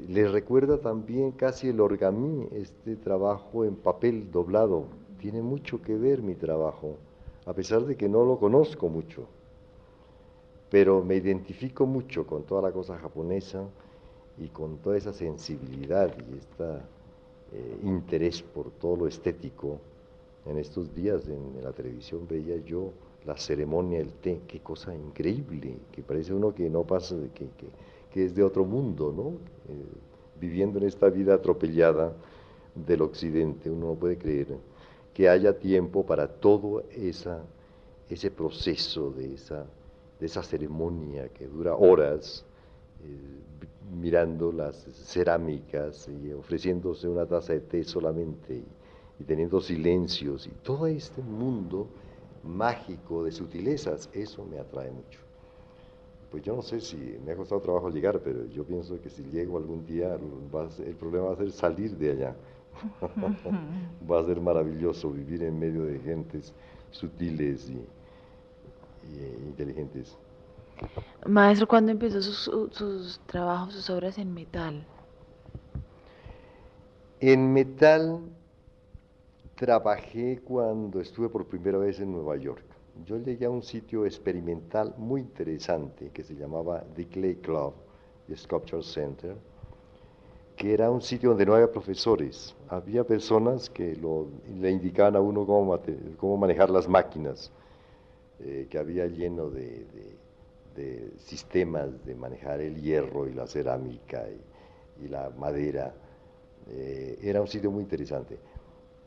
les 0.08 0.30
recuerda 0.30 0.78
también 0.78 1.32
casi 1.32 1.68
el 1.68 1.80
orgamí, 1.80 2.46
este 2.52 2.96
trabajo 2.96 3.64
en 3.64 3.74
papel 3.74 4.30
doblado. 4.30 4.84
Tiene 5.18 5.42
mucho 5.42 5.80
que 5.80 5.96
ver 5.96 6.22
mi 6.22 6.34
trabajo, 6.34 6.96
a 7.46 7.54
pesar 7.54 7.86
de 7.86 7.96
que 7.96 8.08
no 8.08 8.24
lo 8.24 8.38
conozco 8.38 8.88
mucho 8.88 9.26
pero 10.70 11.02
me 11.02 11.16
identifico 11.16 11.86
mucho 11.86 12.26
con 12.26 12.44
toda 12.44 12.62
la 12.62 12.72
cosa 12.72 12.98
japonesa 12.98 13.64
y 14.36 14.48
con 14.48 14.78
toda 14.78 14.96
esa 14.96 15.12
sensibilidad 15.12 16.14
y 16.30 16.38
este 16.38 16.98
interés 17.82 18.42
por 18.42 18.70
todo 18.72 18.96
lo 18.96 19.06
estético. 19.06 19.78
En 20.44 20.58
estos 20.58 20.94
días 20.94 21.26
en, 21.28 21.62
la 21.62 21.72
televisión 21.72 22.26
veía 22.28 22.56
yo 22.58 22.92
la 23.28 23.36
ceremonia 23.36 23.98
del 23.98 24.14
té, 24.14 24.40
qué 24.48 24.58
cosa 24.60 24.92
increíble, 24.94 25.76
que 25.92 26.02
parece 26.02 26.34
uno 26.34 26.52
que 26.52 26.68
no 26.68 26.82
pasa, 26.82 27.14
que, 27.34 27.44
que, 27.56 27.68
que 28.10 28.24
es 28.24 28.34
de 28.34 28.42
otro 28.42 28.64
mundo, 28.64 29.12
¿no? 29.16 29.28
Eh, 29.72 29.84
viviendo 30.40 30.78
en 30.78 30.86
esta 30.86 31.08
vida 31.08 31.34
atropellada 31.34 32.12
del 32.74 33.02
occidente, 33.02 33.70
uno 33.70 33.88
no 33.88 33.94
puede 33.94 34.18
creer 34.18 34.56
que 35.14 35.28
haya 35.28 35.56
tiempo 35.56 36.04
para 36.04 36.26
todo 36.26 36.84
esa, 36.90 37.44
ese 38.08 38.30
proceso 38.30 39.10
de 39.10 39.34
esa 39.34 39.66
de 40.18 40.26
esa 40.26 40.42
ceremonia 40.42 41.28
que 41.28 41.46
dura 41.46 41.74
horas, 41.74 42.44
eh, 43.04 43.40
mirando 44.00 44.52
las 44.52 44.76
cerámicas 44.92 46.08
y 46.08 46.32
ofreciéndose 46.32 47.08
una 47.08 47.26
taza 47.26 47.52
de 47.52 47.60
té 47.60 47.84
solamente 47.84 48.62
y, 49.18 49.24
teniendo 49.24 49.60
silencios 49.60 50.46
y 50.46 50.50
todo 50.62 50.86
este 50.86 51.22
mundo 51.22 51.88
mágico 52.42 53.24
de 53.24 53.32
sutilezas, 53.32 54.08
eso 54.12 54.44
me 54.44 54.58
atrae 54.58 54.90
mucho. 54.90 55.20
Pues 56.30 56.42
yo 56.42 56.54
no 56.54 56.62
sé 56.62 56.80
si 56.80 56.96
me 57.24 57.32
ha 57.32 57.36
costado 57.36 57.60
trabajo 57.60 57.88
llegar, 57.88 58.20
pero 58.20 58.46
yo 58.46 58.64
pienso 58.64 59.00
que 59.00 59.08
si 59.08 59.22
llego 59.24 59.56
algún 59.56 59.86
día, 59.86 60.14
el 60.14 60.94
problema 60.96 61.28
va 61.28 61.32
a 61.32 61.36
ser 61.36 61.50
salir 61.52 61.96
de 61.96 62.10
allá. 62.12 62.36
va 64.10 64.20
a 64.20 64.24
ser 64.24 64.40
maravilloso 64.40 65.10
vivir 65.10 65.42
en 65.42 65.58
medio 65.58 65.84
de 65.84 65.98
gentes 66.00 66.52
sutiles 66.90 67.70
y, 67.70 67.80
inteligentes. 69.46 70.16
Maestro, 71.26 71.66
¿cuándo 71.66 71.90
empezó 71.90 72.20
sus, 72.22 72.50
sus, 72.72 73.20
trabajos, 73.26 73.74
sus 73.74 73.90
obras 73.90 74.18
en 74.18 74.32
metal? 74.32 74.84
En 77.20 77.52
metal 77.52 78.20
trabajé 79.58 80.40
cuando 80.44 81.00
estuve 81.00 81.28
por 81.28 81.44
primera 81.46 81.78
vez 81.78 81.98
en 81.98 82.12
Nueva 82.12 82.36
York. 82.36 82.62
Yo 83.04 83.16
llegué 83.18 83.46
a 83.46 83.50
un 83.50 83.62
sitio 83.62 84.06
experimental 84.06 84.94
muy 84.96 85.20
interesante 85.20 86.10
que 86.10 86.22
se 86.22 86.36
llamaba 86.36 86.84
The 86.94 87.08
Clay 87.08 87.34
Club 87.36 87.74
Sculpture 88.36 88.84
Center, 88.84 89.34
que 90.54 90.72
era 90.72 90.90
un 90.90 91.02
sitio 91.02 91.30
donde 91.30 91.44
no 91.44 91.54
había 91.54 91.72
profesores, 91.72 92.54
había 92.68 93.02
personas 93.02 93.68
que 93.68 93.98
le 94.60 94.70
indicaban 94.70 95.16
a 95.16 95.20
uno 95.20 95.44
cómo, 95.44 95.76
cómo 96.18 96.36
manejar 96.36 96.70
las 96.70 96.88
máquinas 96.88 97.50
eh, 98.38 98.68
que 98.70 98.78
había 98.78 99.06
lleno 99.06 99.50
de, 99.50 99.86
sistemas 101.18 102.04
de 102.04 102.14
manejar 102.14 102.60
el 102.60 102.80
hierro 102.80 103.26
y 103.26 103.34
la 103.34 103.48
cerámica 103.48 104.24
y, 105.00 105.08
la 105.08 105.30
madera. 105.30 105.92
Eh, 106.68 107.18
era 107.22 107.40
un 107.40 107.48
sitio 107.48 107.70
muy 107.72 107.82
interesante. 107.82 108.38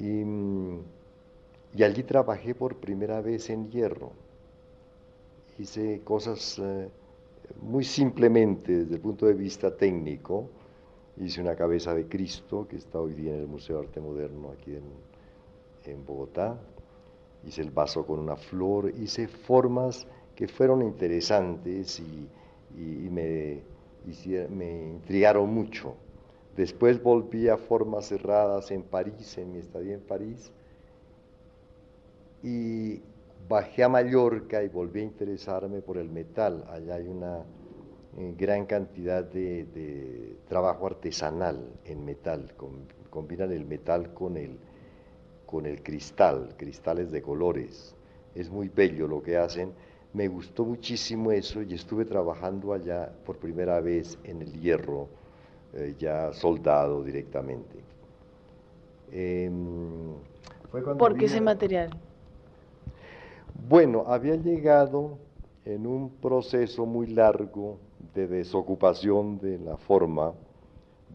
Y, 0.02 0.26
mm, 0.26 0.80
y, 1.76 1.84
allí 1.84 2.02
trabajé 2.04 2.56
por 2.56 2.78
primera 2.78 3.22
vez 3.22 3.52
en 3.52 3.70
hierro. 3.70 4.12
Hice 5.60 6.02
cosas 6.04 6.58
eh, 6.58 6.90
muy 7.62 7.84
simplemente 7.84 8.80
desde 8.80 8.96
el 8.96 9.02
punto 9.02 9.28
de 9.28 9.34
vista 9.34 9.76
técnico. 9.78 10.50
Hice 11.18 11.40
una 11.40 11.56
cabeza 11.56 11.94
de 11.94 12.08
Cristo 12.08 12.68
que 12.68 12.78
está 12.78 13.00
hoy 13.00 13.14
día 13.14 13.36
en 13.36 13.42
el 13.42 13.48
Museo 13.48 13.80
de 13.80 13.88
Arte 13.88 14.02
Moderno 14.02 14.52
aquí 14.60 14.76
en, 14.76 16.06
Bogotá 16.06 16.58
hice 17.46 17.62
el 17.62 17.72
vaso 17.72 18.06
con 18.06 18.20
una 18.20 18.36
flor, 18.36 18.94
hice 19.00 19.28
formas 19.28 20.06
que 20.36 20.48
fueron 20.48 20.84
interesantes 20.84 22.00
y, 22.00 22.30
me 23.10 23.64
intrigaron 24.94 25.52
mucho. 25.54 25.96
Después 26.56 27.02
volví 27.02 27.48
a 27.48 27.58
formas 27.58 28.08
cerradas 28.08 28.72
en 28.72 28.84
París, 28.84 29.38
en 29.38 29.54
mi 29.54 29.60
estadía 29.60 29.94
en 29.94 30.02
París, 30.02 30.52
y 32.44 33.02
bajé 33.48 33.84
a 33.84 33.90
Mallorca 33.90 34.64
y 34.64 34.68
volví 34.68 35.02
a 35.02 35.04
interesarme 35.04 35.82
por 35.82 35.98
el 35.98 36.10
metal. 36.10 36.66
Allá 36.70 36.96
hay 36.96 37.08
una 37.08 37.46
eh, 38.18 38.36
gran 38.38 38.66
cantidad 38.66 39.24
de, 39.24 40.36
trabajo 40.48 40.88
artesanal 40.88 41.66
en 41.86 42.04
metal, 42.04 42.52
combinan 43.10 43.52
el 43.54 43.66
metal 43.66 44.14
con 44.14 44.36
el, 44.36 44.58
con 45.46 45.66
el 45.66 45.82
cristal, 45.82 46.56
cristales 46.58 47.12
de 47.12 47.22
colores. 47.22 47.96
Es 48.36 48.50
muy 48.50 48.68
bello 48.68 49.08
lo 49.08 49.24
que 49.24 49.38
hacen. 49.38 49.72
Me 50.14 50.28
gustó 50.28 50.66
muchísimo 50.66 51.32
eso 51.32 51.62
y 51.62 51.74
estuve 51.74 52.04
trabajando 52.04 52.74
allá 52.74 53.14
por 53.26 53.38
primera 53.38 53.80
vez 53.80 54.18
en 54.26 54.42
el 54.42 54.60
hierro, 54.60 55.08
eh, 55.74 55.96
ya 55.98 56.34
soldado 56.34 57.04
directamente. 57.04 57.80
Em, 59.12 60.14
¿Por 60.98 61.18
qué 61.18 61.26
ese 61.26 61.42
material? 61.42 61.90
Bueno, 63.68 64.06
había 64.08 64.36
llegado 64.36 65.18
en 65.66 65.86
un 65.86 66.10
proceso 66.10 66.86
muy 66.86 67.08
largo 67.08 67.78
de 68.16 68.28
desocupación 68.28 69.38
de 69.40 69.60
la 69.60 69.78
forma, 69.78 70.34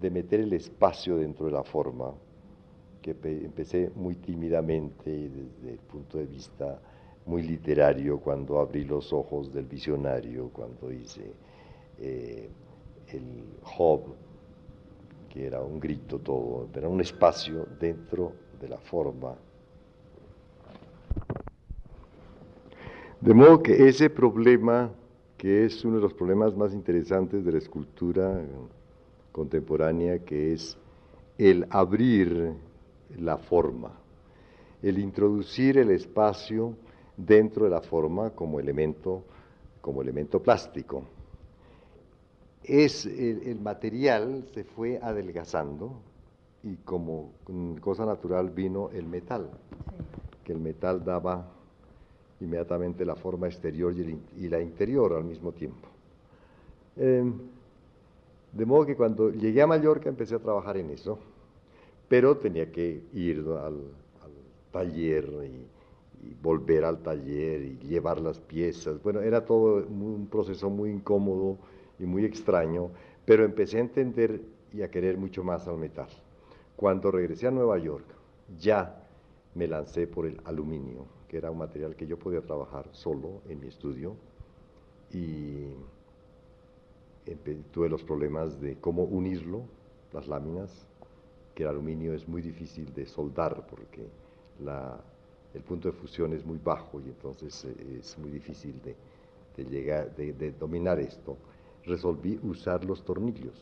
de 0.01 0.11
meter 0.11 0.41
el 0.41 0.53
espacio 0.53 1.17
dentro 1.17 1.47
de 1.47 1.53
la 1.53 1.65
forma 1.65 2.13
que 3.03 3.45
empecé 3.45 3.91
muy 3.95 4.17
tímidamente 4.17 5.11
desde 5.11 5.73
el 5.75 5.79
punto 5.79 6.19
de 6.19 6.27
vista 6.27 6.79
muy 7.25 7.43
literario 7.43 8.19
cuando 8.19 8.59
abrí 8.59 8.85
los 8.85 9.13
ojos 9.13 9.53
del 9.53 9.67
visionario, 9.67 10.51
cuando 10.53 10.93
hice 10.93 11.33
eh, 11.99 12.49
el 13.09 13.45
Job, 13.63 14.03
era 15.45 15.61
un 15.61 15.79
grito 15.79 16.19
todo, 16.19 16.69
era 16.75 16.89
un 16.89 17.01
espacio 17.01 17.67
dentro 17.79 18.33
de 18.61 18.69
la 18.69 18.79
forma. 18.79 19.35
De 23.21 23.35
modo 23.35 23.63
que 23.63 23.89
ese 23.89 24.11
problema, 24.11 24.91
que 25.37 25.65
es 25.65 25.85
uno 25.85 25.97
de 25.97 26.03
los 26.03 26.15
problemas 26.15 26.57
más 26.57 26.73
interesantes 26.73 27.45
de 27.45 27.53
la 27.53 27.59
escultura 27.59 28.43
contemporánea, 29.33 30.21
que 30.21 30.53
es 30.53 30.79
el 31.39 31.67
abrir 31.71 32.55
la 33.19 33.37
forma, 33.37 33.93
el 34.83 34.99
introducir 34.99 35.79
el 35.79 35.91
espacio 35.91 36.75
dentro 37.17 37.65
de 37.65 37.71
la 37.71 37.81
forma 37.81 38.31
como 38.31 38.61
elemento, 38.61 39.25
como 39.81 40.03
elemento 40.03 40.43
plástico. 40.43 41.16
Es 42.67 43.07
el, 43.07 43.61
material 43.61 44.45
se 44.53 44.65
fue 44.65 44.99
adelgazando 45.01 45.93
y 46.65 46.75
como 46.79 47.31
cosa 47.81 48.05
natural 48.05 48.51
vino 48.51 48.91
el 48.91 49.07
metal, 49.07 49.49
que 50.43 50.53
el 50.53 50.59
metal 50.59 51.05
daba 51.05 51.47
inmediatamente 52.41 53.05
la 53.05 53.15
forma 53.15 53.47
exterior 53.47 53.95
y, 53.95 54.49
la 54.49 54.61
interior 54.61 55.13
al 55.13 55.23
mismo 55.23 55.53
tiempo. 55.53 55.87
Em, 56.97 57.35
de 58.53 58.67
modo 58.67 58.85
que 58.85 58.97
cuando 58.97 59.31
llegué 59.31 59.63
a 59.63 59.69
Mallorca 59.69 60.09
empecé 60.09 60.35
a 60.35 60.41
trabajar 60.41 60.77
en 60.77 60.91
eso, 60.91 61.21
pero 62.09 62.37
tenía 62.37 62.73
que 62.73 63.01
ir 63.13 63.45
al, 63.63 63.81
taller 64.73 65.25
y, 65.45 65.67
volver 66.43 66.85
al 66.85 66.99
taller 66.99 67.63
y 67.63 67.79
llevar 67.87 68.21
las 68.21 68.41
piezas. 68.41 69.01
Bueno, 69.01 69.21
era 69.21 69.45
todo 69.45 69.87
un 69.87 70.27
proceso 70.29 70.69
muy 70.69 70.91
incómodo 70.91 71.59
y 71.99 72.05
muy 72.07 72.25
extraño, 72.25 72.91
pero 73.25 73.45
empecé 73.45 73.79
a 73.79 73.81
entender 73.81 74.41
y 74.73 74.83
a 74.83 74.91
querer 74.91 75.17
mucho 75.17 75.43
más 75.43 75.67
al 75.69 75.79
metal. 75.79 76.09
Cuando 76.77 77.11
regresé 77.11 77.47
a 77.47 77.51
Nueva 77.51 77.79
York, 77.79 78.07
ya 78.59 79.03
me 79.55 79.67
lancé 79.67 80.07
por 80.07 80.27
el 80.27 80.41
aluminio, 80.45 81.07
que 81.29 81.39
era 81.39 81.51
un 81.51 81.59
material 81.59 81.97
que 81.97 82.07
yo 82.07 82.19
podía 82.19 82.43
trabajar 82.43 82.89
solo 82.93 83.41
en 83.49 83.61
mi 83.61 83.69
estudio 83.69 84.15
y 85.13 85.69
tuve 87.73 87.89
los 87.89 88.03
problemas 88.03 88.61
de 88.61 88.77
cómo 88.77 89.05
unirlo, 89.05 89.63
las 90.13 90.29
láminas, 90.29 90.87
que 91.55 91.63
el 91.63 91.71
aluminio 91.71 92.13
es 92.13 92.29
muy 92.29 92.43
difícil 92.43 92.93
de 92.93 93.07
soldar 93.07 93.67
porque 93.67 94.07
el 95.55 95.63
punto 95.63 95.91
de 95.91 95.93
fusión 95.93 96.33
es 96.35 96.45
muy 96.45 96.59
bajo 96.63 97.01
y 97.01 97.05
entonces 97.05 97.65
eh, 97.65 97.99
es 98.01 98.19
muy 98.19 98.31
difícil 98.31 98.81
de, 98.83 99.65
llegar, 99.65 100.15
de, 100.15 100.53
dominar 100.53 101.01
esto. 101.01 101.37
Resolví 101.87 102.39
usar 102.43 102.85
los 102.85 103.05
tornillos. 103.05 103.55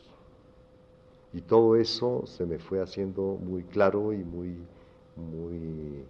Y 1.33 1.41
todo 1.41 1.75
eso 1.75 2.25
se 2.25 2.45
me 2.45 2.59
fue 2.59 2.81
haciendo 2.81 3.37
muy 3.39 3.63
claro 3.63 4.13
y 4.13 4.23
muy, 4.23 4.57
muy 5.15 6.05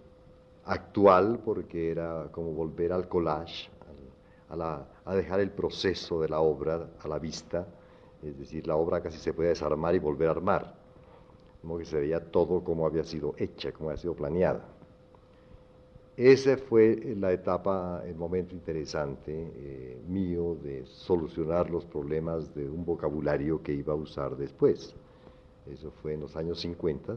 actual 0.66 1.40
porque 1.44 1.90
era 1.90 2.28
como 2.32 2.52
volver 2.52 2.92
al 2.92 3.08
collage, 3.08 3.68
a, 4.50 5.14
dejar 5.14 5.40
el 5.40 5.50
proceso 5.50 6.20
de 6.20 6.28
la 6.28 6.40
obra 6.40 6.88
a 7.00 7.08
la 7.08 7.18
vista, 7.18 7.66
es 8.22 8.38
decir, 8.38 8.66
la 8.66 8.76
obra 8.76 9.00
casi 9.00 9.18
se 9.18 9.32
puede 9.32 9.50
desarmar 9.50 9.94
y 9.94 9.98
volver 9.98 10.28
a 10.28 10.32
armar, 10.32 10.74
como 11.60 11.78
que 11.78 11.84
se 11.84 12.00
veía 12.00 12.20
todo 12.20 12.62
como 12.62 12.86
había 12.86 13.04
sido 13.04 13.34
hecha, 13.38 13.72
como 13.72 13.90
había 13.90 14.00
sido 14.00 14.14
planeada. 14.14 14.75
Esa 16.16 16.56
fue 16.56 17.14
la 17.18 17.32
etapa, 17.32 18.02
el 18.06 18.14
momento 18.14 18.54
interesante 18.54 19.32
eh, 19.54 20.00
mío 20.08 20.56
de 20.62 20.86
solucionar 20.86 21.70
los 21.70 21.84
problemas 21.84 22.54
de 22.54 22.68
un 22.68 22.86
vocabulario 22.86 23.62
que 23.62 23.74
iba 23.74 23.92
a 23.92 23.96
usar 23.96 24.34
después. 24.36 24.94
Eso 25.70 25.90
fue 25.90 26.14
en 26.14 26.20
los 26.20 26.34
años 26.36 26.60
50 26.60 27.16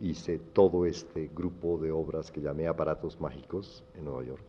hice 0.00 0.38
todo 0.52 0.84
este 0.86 1.30
grupo 1.34 1.78
de 1.78 1.90
obras 1.90 2.30
que 2.30 2.40
llamé 2.40 2.66
aparatos 2.66 3.20
mágicos 3.20 3.82
en 3.94 4.04
Nueva 4.04 4.24
York 4.24 4.42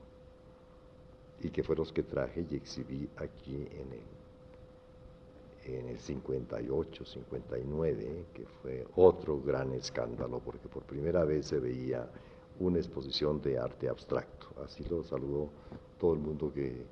y 1.41 1.49
que 1.49 1.63
fueron 1.63 1.83
los 1.85 1.93
que 1.93 2.03
traje 2.03 2.45
y 2.49 2.55
exhibí 2.55 3.09
aquí 3.17 3.55
en 3.55 3.93
el, 5.71 5.79
en 5.79 5.89
el 5.89 5.99
58, 5.99 7.05
59, 7.05 8.25
que 8.33 8.45
fue 8.61 8.85
otro 8.95 9.39
gran 9.39 9.71
escándalo 9.73 10.39
porque 10.43 10.67
por 10.67 10.83
primera 10.83 11.23
vez 11.23 11.45
se 11.47 11.59
veía 11.59 12.09
una 12.59 12.77
exposición 12.77 13.41
de 13.41 13.57
arte 13.57 13.89
abstracto. 13.89 14.47
Así 14.63 14.83
lo 14.89 15.03
saludó 15.03 15.49
todo 15.99 16.13
el 16.13 16.19
mundo 16.19 16.51
que, 16.53 16.85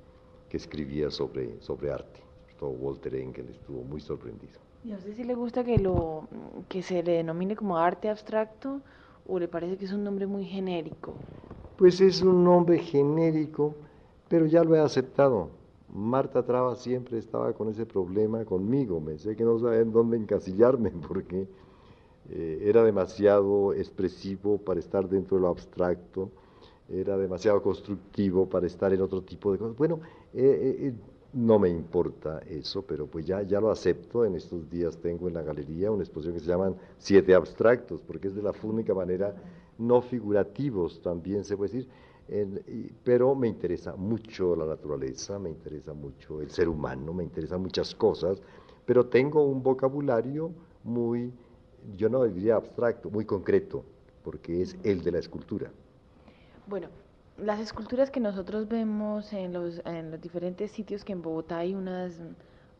que 0.48 0.56
escribía 0.56 1.10
sobre, 1.10 1.60
sobre 1.60 1.92
arte. 1.92 2.20
Todo 2.58 2.70
Walter 2.70 3.14
Engel 3.14 3.48
estuvo 3.50 3.82
muy 3.82 4.00
sorprendido. 4.00 4.58
¿Y 4.84 4.92
a 4.92 4.96
usted 4.96 5.14
sí 5.14 5.24
le 5.24 5.34
gusta 5.34 5.64
que, 5.64 5.78
lo, 5.78 6.28
que 6.68 6.82
se 6.82 7.02
le 7.02 7.12
denomine 7.12 7.56
como 7.56 7.76
arte 7.76 8.08
abstracto 8.08 8.80
o 9.26 9.38
le 9.38 9.48
parece 9.48 9.76
que 9.76 9.84
es 9.84 9.92
un 9.92 10.04
nombre 10.04 10.26
muy 10.26 10.44
genérico? 10.44 11.14
Pues 11.76 12.00
es 12.00 12.22
un 12.22 12.44
nombre 12.44 12.78
genérico, 12.78 13.74
pero 14.28 14.46
ya 14.46 14.62
lo 14.62 14.76
he 14.76 14.80
aceptado. 14.80 15.50
Marta 15.92 16.44
Traba 16.44 16.76
siempre 16.76 17.18
estaba 17.18 17.52
con 17.52 17.68
ese 17.68 17.84
problema 17.84 18.44
conmigo. 18.44 19.00
Me 19.00 19.18
sé 19.18 19.36
que 19.36 19.44
no 19.44 19.58
sabían 19.58 19.92
dónde 19.92 20.16
encasillarme 20.16 20.90
porque 21.08 21.48
eh, 22.30 22.58
era 22.62 22.82
demasiado 22.82 23.72
expresivo 23.72 24.58
para 24.58 24.80
estar 24.80 25.08
dentro 25.08 25.36
de 25.36 25.42
lo 25.42 25.48
abstracto, 25.48 26.30
era 26.88 27.16
demasiado 27.16 27.62
constructivo 27.62 28.48
para 28.48 28.66
estar 28.66 28.92
en 28.92 29.00
otro 29.00 29.22
tipo 29.22 29.52
de 29.52 29.58
cosas. 29.58 29.76
Bueno, 29.76 30.00
eh, 30.34 30.76
eh, 30.80 30.94
no 31.32 31.58
me 31.58 31.68
importa 31.68 32.40
eso, 32.48 32.82
pero 32.82 33.06
pues 33.06 33.26
ya, 33.26 33.42
ya 33.42 33.60
lo 33.60 33.70
acepto. 33.70 34.24
En 34.24 34.34
estos 34.34 34.68
días 34.70 34.96
tengo 34.96 35.28
en 35.28 35.34
la 35.34 35.42
galería 35.42 35.90
una 35.90 36.02
exposición 36.02 36.34
que 36.34 36.40
se 36.40 36.46
llaman 36.46 36.76
Siete 36.98 37.34
Abstractos, 37.34 38.00
porque 38.00 38.28
es 38.28 38.34
de 38.34 38.42
la 38.42 38.52
única 38.62 38.94
manera 38.94 39.34
no 39.78 40.00
figurativos 40.00 41.02
también 41.02 41.44
se 41.44 41.56
puede 41.56 41.72
decir. 41.72 41.88
pero 43.04 43.34
me 43.34 43.46
interesa 43.48 43.94
mucho 43.94 44.56
la 44.56 44.64
naturaleza, 44.66 45.38
me 45.38 45.50
interesa 45.50 45.92
mucho 45.92 46.40
el 46.40 46.50
ser 46.50 46.68
humano, 46.68 47.12
me 47.12 47.24
interesan 47.24 47.60
muchas 47.60 47.94
cosas, 47.94 48.40
pero 48.86 49.06
tengo 49.06 49.44
un 49.44 49.62
vocabulario 49.62 50.50
muy, 50.82 51.32
yo 51.96 52.08
no 52.08 52.24
diría 52.24 52.56
abstracto, 52.56 53.10
muy 53.10 53.24
concreto, 53.24 53.84
porque 54.24 54.62
es 54.62 54.76
el 54.82 55.02
de 55.02 55.12
la 55.12 55.18
escultura. 55.18 55.70
Bueno, 56.66 56.88
las 57.38 57.60
esculturas 57.60 58.10
que 58.10 58.20
nosotros 58.20 58.66
vemos 58.68 59.32
en 59.32 59.52
los, 59.52 59.80
en 59.84 60.10
los 60.10 60.20
diferentes 60.20 60.70
sitios, 60.72 61.04
que 61.04 61.12
en 61.12 61.22
Bogotá 61.22 61.58
hay 61.58 61.74
unas, 61.74 62.20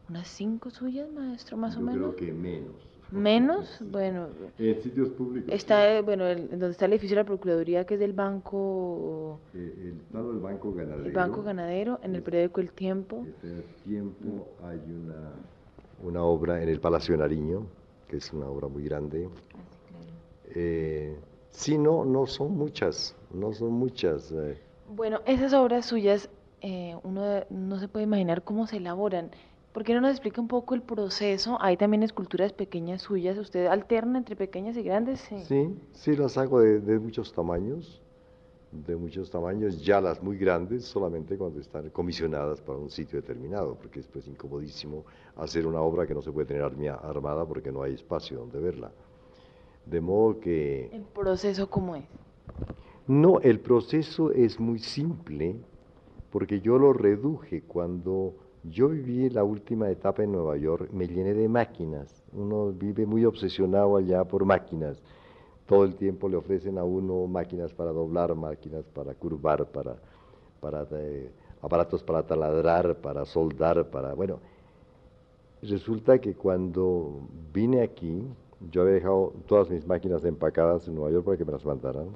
unas 0.09 0.27
cinco 0.29 0.71
suyas, 0.71 1.11
maestro, 1.13 1.57
más 1.57 1.77
o 1.77 1.81
menos. 1.81 2.15
Creo 2.15 2.17
que 2.17 2.33
menos. 2.33 2.75
Menos, 3.13 3.81
bueno. 3.93 4.27
En 4.59 4.83
sitios 4.83 5.11
públicos. 5.11 5.53
Está, 5.55 6.03
bueno, 6.03 6.27
el, 6.27 6.49
donde 6.51 6.71
está 6.71 6.87
el 6.87 6.95
edificio 6.95 7.17
de 7.17 7.23
la 7.23 7.27
Procuraduría, 7.27 7.87
que 7.87 7.95
es 7.95 8.01
del 8.01 8.13
Banco. 8.13 9.39
Eh, 9.55 9.93
el, 10.13 10.19
el 10.19 10.39
Banco 10.41 10.75
Ganadero. 10.75 11.07
El 11.07 11.13
Banco 11.13 11.43
Ganadero, 11.45 12.01
en 12.03 12.17
el 12.17 12.23
periódico 12.23 12.61
El 12.61 12.73
Tiempo. 12.73 13.25
El 13.45 13.63
Tiempo 13.85 14.49
hay 14.65 14.81
una, 14.91 15.31
una 16.03 16.25
obra 16.25 16.61
en 16.61 16.69
el 16.69 16.81
Palacio 16.81 17.15
de 17.15 17.19
Nariño, 17.19 17.67
que 18.09 18.17
es 18.19 18.33
una 18.33 18.47
obra 18.47 18.69
muy 18.69 18.85
grande. 18.85 19.29
Ah, 19.29 19.59
sí. 19.89 20.53
Eh, 20.55 21.17
sí, 21.51 21.79
no, 21.79 22.05
no 22.05 22.27
son 22.27 22.57
muchas 22.57 23.17
no 23.37 23.53
son 23.53 23.73
muchas. 23.73 24.33
Eh. 24.33 24.59
Bueno, 24.89 25.21
esas 25.27 25.53
obras 25.53 25.87
suyas, 25.87 26.29
eh, 26.61 26.97
uno 27.03 27.45
no 27.51 27.79
se 27.79 27.89
puede 27.89 28.05
imaginar 28.05 28.43
cómo 28.43 28.67
se 28.67 28.79
elaboran. 28.79 29.31
¿Por 29.73 29.85
qué 29.85 29.93
no 29.93 30.01
nos 30.01 30.13
explica 30.13 30.41
un 30.41 30.49
poco 30.49 30.75
el 30.75 30.81
proceso? 30.81 31.59
Hay 31.61 31.77
también 31.77 32.03
esculturas 32.03 32.53
pequeñas 32.55 33.03
suyas. 33.03 33.37
¿Usted 33.37 33.67
alterna 33.67 34.17
entre 34.17 34.35
pequeñas 34.35 34.75
y 34.77 34.83
grandes? 34.83 35.21
Sí, 35.47 35.77
sí, 35.93 36.17
las 36.17 36.39
hago 36.39 36.61
de, 36.61 36.99
muchos 36.99 37.33
tamaños, 37.35 38.01
de 38.73 38.97
muchos 38.97 39.31
tamaños, 39.31 39.83
ya 39.85 40.01
las 40.01 40.23
muy 40.23 40.37
grandes 40.37 40.85
solamente 40.85 41.37
cuando 41.39 41.61
están 41.61 41.89
comisionadas 41.91 42.61
para 42.61 42.79
un 42.79 42.91
sitio 42.91 43.21
determinado, 43.21 43.75
porque 43.75 44.01
es 44.01 44.07
pues 44.07 44.27
incomodísimo 44.27 45.05
hacer 45.37 45.67
una 45.67 45.81
obra 45.81 46.07
que 46.07 46.15
no 46.15 46.23
se 46.23 46.33
puede 46.33 46.47
tener 46.47 46.63
armada 46.63 47.47
porque 47.47 47.73
no 47.73 47.83
hay 47.83 47.95
espacio 47.95 48.39
donde 48.39 48.61
verla. 48.61 48.91
De 49.87 50.01
modo 50.01 50.41
que... 50.41 50.91
¿El 50.93 51.05
proceso 51.05 51.71
cómo 51.71 51.97
es? 51.97 52.05
No, 53.07 53.39
el 53.41 53.61
proceso 53.61 54.33
es 54.33 54.59
muy 54.59 54.81
simple 54.81 55.57
porque 56.31 56.61
yo 56.61 56.77
lo 56.77 56.93
reduje 56.93 57.63
cuando 57.63 58.35
yo 58.65 58.89
viví 58.89 59.31
la 59.31 59.45
última 59.45 59.89
etapa 59.91 60.25
en 60.25 60.33
Nueva 60.33 60.57
York, 60.57 60.91
me 60.93 61.07
llené 61.07 61.35
de 61.35 61.49
máquinas. 61.49 62.25
Uno 62.33 62.73
vive 62.73 63.07
muy 63.07 63.25
obsesionado 63.25 63.97
allá 63.97 64.25
por 64.25 64.45
máquinas. 64.45 65.01
Todo 65.67 65.85
el 65.85 65.97
tiempo 65.97 66.29
le 66.29 66.37
ofrecen 66.37 66.79
a 66.79 66.85
uno 66.85 67.27
máquinas 67.27 67.73
para 67.73 67.91
doblar, 67.93 68.35
máquinas 68.35 68.85
para 68.87 69.15
curvar, 69.15 69.67
para, 69.67 69.97
para 70.61 70.87
eh, 70.93 71.31
aparatos 71.61 72.03
para 72.03 72.25
taladrar, 72.25 72.97
para 72.97 73.25
soldar, 73.25 73.91
para 73.91 74.15
bueno. 74.15 74.39
Resulta 75.63 76.19
que 76.21 76.35
cuando 76.35 77.21
vine 77.53 77.83
aquí, 77.83 78.23
yo 78.71 78.83
había 78.83 78.95
dejado 78.95 79.33
todas 79.47 79.71
mis 79.71 79.87
máquinas 79.87 80.25
empacadas 80.25 80.87
en 80.87 80.95
Nueva 80.95 81.11
York 81.11 81.25
para 81.25 81.37
que 81.37 81.45
me 81.45 81.53
las 81.53 81.65
mandaran 81.65 82.09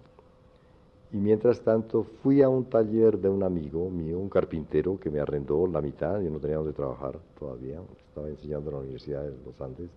y 1.13 1.17
mientras 1.17 1.61
tanto 1.61 2.05
fui 2.23 2.41
a 2.41 2.49
un 2.49 2.65
taller 2.67 3.19
de 3.19 3.29
un 3.29 3.43
amigo 3.43 3.91
mío, 3.91 4.19
un 4.19 4.29
carpintero, 4.29 4.99
que 5.01 5.11
me 5.11 5.19
arrendó 5.19 5.67
la 5.67 5.81
mitad, 5.81 6.21
yo 6.21 6.31
no 6.31 6.39
tenía 6.39 6.57
donde 6.57 6.73
trabajar 6.73 7.19
todavía, 7.39 7.81
estaba 8.07 8.29
enseñando 8.29 8.71
en 8.71 8.77
la 8.77 8.83
Universidad 8.83 9.25
de 9.25 9.35
los 9.45 9.61
Andes. 9.61 9.91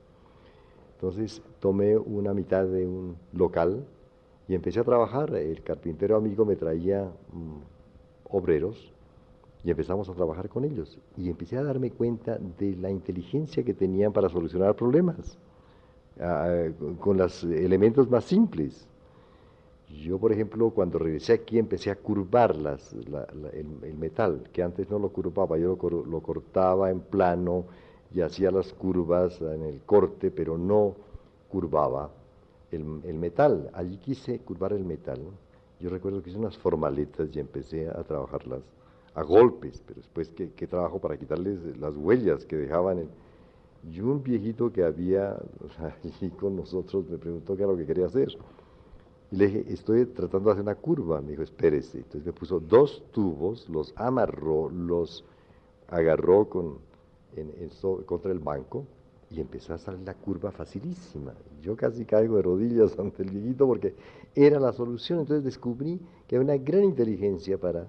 Entonces 0.96 1.42
tomé 1.60 1.98
una 1.98 2.34
mitad 2.34 2.66
de 2.66 2.86
un 2.86 3.18
local 3.34 3.86
y 4.48 4.56
empecé 4.56 4.80
a 4.80 4.84
trabajar. 4.84 5.36
El 5.36 5.62
carpintero 5.64 6.16
amigo 6.16 6.46
me 6.46 6.56
traía 6.56 7.04
mm, 7.04 7.58
obreros 8.30 8.94
y 9.64 9.72
empezamos 9.72 10.10
a 10.10 10.14
trabajar 10.14 10.50
con 10.50 10.66
ellos. 10.66 11.00
Y 11.18 11.30
empecé 11.30 11.58
a 11.58 11.64
darme 11.64 11.92
cuenta 11.92 12.38
de 12.60 12.76
la 12.76 12.90
inteligencia 12.90 13.64
que 13.64 13.74
tenían 13.74 14.12
para 14.12 14.30
solucionar 14.30 14.76
problemas, 14.76 15.38
ah, 16.20 16.68
con 17.00 17.18
los 17.18 17.44
elementos 17.44 18.10
más 18.10 18.26
simples. 18.26 18.88
Yo, 20.02 20.18
por 20.18 20.32
ejemplo, 20.32 20.72
cuando 20.72 20.98
regresé 20.98 21.34
aquí 21.34 21.60
empecé 21.60 21.92
a 21.92 21.96
curvar 21.96 22.56
las, 22.56 22.94
el, 22.94 23.96
metal, 23.98 24.50
que 24.52 24.64
antes 24.64 24.90
no 24.90 24.98
lo 24.98 25.10
curvaba, 25.10 25.58
yo 25.58 25.78
lo, 25.82 26.06
lo, 26.06 26.20
cortaba 26.22 26.90
en 26.90 27.00
plano 27.00 27.66
y 28.14 28.22
hacía 28.22 28.52
las 28.52 28.72
curvas 28.74 29.42
en 29.42 29.64
el 29.64 29.82
corte, 29.82 30.32
pero 30.32 30.58
no 30.58 30.96
curvaba 31.50 32.12
el, 32.72 33.02
el 33.04 33.16
metal. 33.16 33.70
Allí 33.74 33.98
quise 33.98 34.40
curvar 34.40 34.74
el 34.74 34.86
metal. 34.86 35.20
Yo 35.80 35.90
recuerdo 35.90 36.22
que 36.22 36.30
hice 36.30 36.40
unas 36.40 36.58
formaletas 36.58 37.30
y 37.36 37.40
empecé 37.40 37.90
a 37.90 38.04
trabajarlas 38.04 38.62
a 39.16 39.24
golpes, 39.24 39.82
pero 39.86 40.00
después 40.00 40.32
qué 40.56 40.68
trabajo 40.68 41.00
para 41.00 41.18
quitarles 41.18 41.78
las 41.78 41.96
huellas 41.96 42.46
que 42.46 42.56
dejaban. 42.56 43.00
En... 43.00 43.10
Y 43.92 44.00
un 44.00 44.24
viejito 44.24 44.72
que 44.72 44.84
había 44.84 45.36
allí 46.04 46.30
con 46.32 46.56
nosotros 46.56 47.10
me 47.10 47.18
preguntó 47.18 47.56
qué 47.56 47.64
era 47.64 47.72
lo 47.72 47.78
que 47.78 47.86
quería 47.86 48.06
hacer. 48.06 48.30
Y 49.32 49.36
le 49.36 49.48
dije, 49.48 49.66
estoy 49.74 50.06
tratando 50.06 50.50
de 50.50 50.54
hacer 50.54 50.64
una 50.64 50.76
curva. 50.76 51.22
Me 51.22 51.32
dijo, 51.32 51.42
espérese. 51.42 51.98
Entonces 51.98 52.26
me 52.26 52.34
puso 52.34 52.60
dos 52.60 53.04
tubos, 53.12 53.68
los 53.68 53.94
amarró, 53.96 54.70
los 54.70 55.26
agarró 55.88 56.48
con, 56.50 56.78
en, 57.36 57.70
contra 58.06 58.32
el 58.32 58.40
banco 58.40 58.86
y 59.30 59.40
empezó 59.40 59.74
a 59.74 59.78
salir 59.78 60.02
la 60.02 60.14
curva 60.14 60.52
facilísima. 60.52 61.34
Yo 61.62 61.76
casi 61.76 62.06
caigo 62.06 62.38
de 62.38 62.44
rodillas 62.44 62.98
ante 63.00 63.24
el 63.24 63.32
viejito 63.32 63.68
porque 63.68 63.96
era 64.36 64.60
la 64.60 64.74
solución. 64.74 65.20
Entonces 65.20 65.44
descubrí 65.44 66.00
que 66.28 66.36
había 66.36 66.54
una 66.54 66.64
gran 66.64 66.84
inteligencia 66.84 67.58
para, 67.58 67.88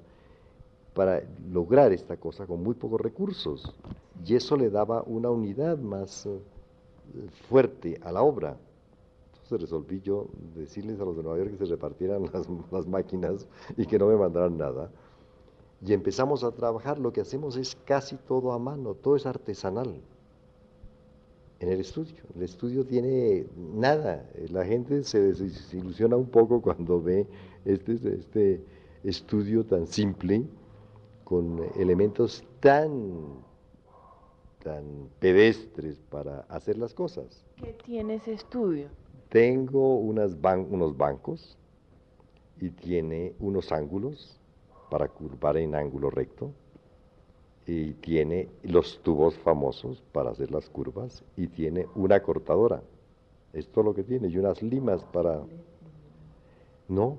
para 0.94 1.22
lograr 1.50 1.92
esta 1.92 2.16
cosa 2.16 2.46
con 2.46 2.62
muy 2.62 2.74
pocos 2.74 3.00
recursos. 3.00 3.74
Y 4.24 4.34
eso 4.36 4.56
le 4.56 4.70
daba 4.70 5.02
una 5.02 5.30
unidad 5.30 5.78
más 5.78 6.26
eh, 6.26 6.38
fuerte 7.48 8.00
a 8.02 8.12
la 8.12 8.22
obra 8.22 8.56
resolví 9.56 10.00
yo 10.00 10.26
decirles 10.54 11.00
a 11.00 11.04
los 11.04 11.16
de 11.16 11.22
Nueva 11.22 11.38
York 11.38 11.52
que 11.52 11.58
se 11.58 11.66
repartieran 11.66 12.22
las, 12.32 12.46
las 12.70 12.86
máquinas 12.86 13.46
y 13.76 13.86
que 13.86 13.98
no 13.98 14.06
me 14.06 14.16
mandaran 14.16 14.56
nada. 14.56 14.90
Y 15.86 15.92
empezamos 15.92 16.44
a 16.44 16.52
trabajar, 16.52 16.98
lo 16.98 17.12
que 17.12 17.20
hacemos 17.20 17.56
es 17.56 17.76
casi 17.84 18.16
todo 18.16 18.52
a 18.52 18.58
mano, 18.58 18.94
todo 18.94 19.16
es 19.16 19.26
artesanal 19.26 20.00
en 21.60 21.68
el 21.68 21.80
estudio. 21.80 22.22
El 22.34 22.42
estudio 22.42 22.86
tiene 22.86 23.46
nada, 23.56 24.26
la 24.50 24.64
gente 24.64 25.04
se 25.04 25.20
desilusiona 25.20 26.16
un 26.16 26.26
poco 26.26 26.62
cuando 26.62 27.02
ve 27.02 27.26
este, 27.66 27.94
este 28.18 28.64
estudio 29.02 29.64
tan 29.64 29.86
simple, 29.86 30.44
con 31.22 31.60
elementos 31.76 32.44
tan, 32.60 33.42
tan 34.62 35.10
pedestres 35.20 36.00
para 36.08 36.40
hacer 36.48 36.78
las 36.78 36.94
cosas. 36.94 37.44
¿Qué 37.56 37.74
tiene 37.84 38.14
ese 38.14 38.32
estudio? 38.32 38.88
Tengo 39.28 39.96
unas 39.98 40.34
unos 40.70 40.96
bancos 40.96 41.58
y 42.58 42.70
tiene 42.70 43.34
unos 43.38 43.70
ángulos 43.70 44.40
para 44.94 45.08
curvar 45.08 45.56
en 45.56 45.74
ángulo 45.74 46.08
recto 46.08 46.52
y 47.66 47.94
tiene 47.94 48.48
los 48.62 49.02
tubos 49.02 49.36
famosos 49.38 50.00
para 50.12 50.30
hacer 50.30 50.52
las 50.52 50.70
curvas 50.70 51.24
y 51.36 51.48
tiene 51.48 51.88
una 51.96 52.22
cortadora. 52.22 52.80
Es 53.52 53.68
lo 53.74 53.92
que 53.92 54.04
tiene 54.04 54.28
y 54.28 54.38
unas 54.38 54.62
limas 54.62 55.02
para... 55.06 55.40
No, 56.86 57.16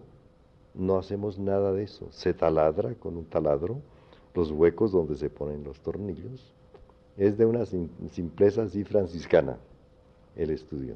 no 0.74 0.98
hacemos 0.98 1.38
nada 1.38 1.74
de 1.74 1.84
eso. 1.84 2.08
Se 2.12 2.34
taladra 2.34 2.96
con 2.96 3.18
un 3.18 3.26
taladro 3.26 3.82
los 4.34 4.52
huecos 4.52 4.94
donde 4.94 5.18
se 5.18 5.30
ponen 5.30 5.66
los 5.66 5.78
tornillos. 5.82 6.54
Es 7.18 7.38
de 7.38 7.46
una 7.46 7.66
simpleza 7.66 8.64
así 8.64 8.86
franciscana 8.86 9.58
el 10.38 10.50
estudio. 10.52 10.96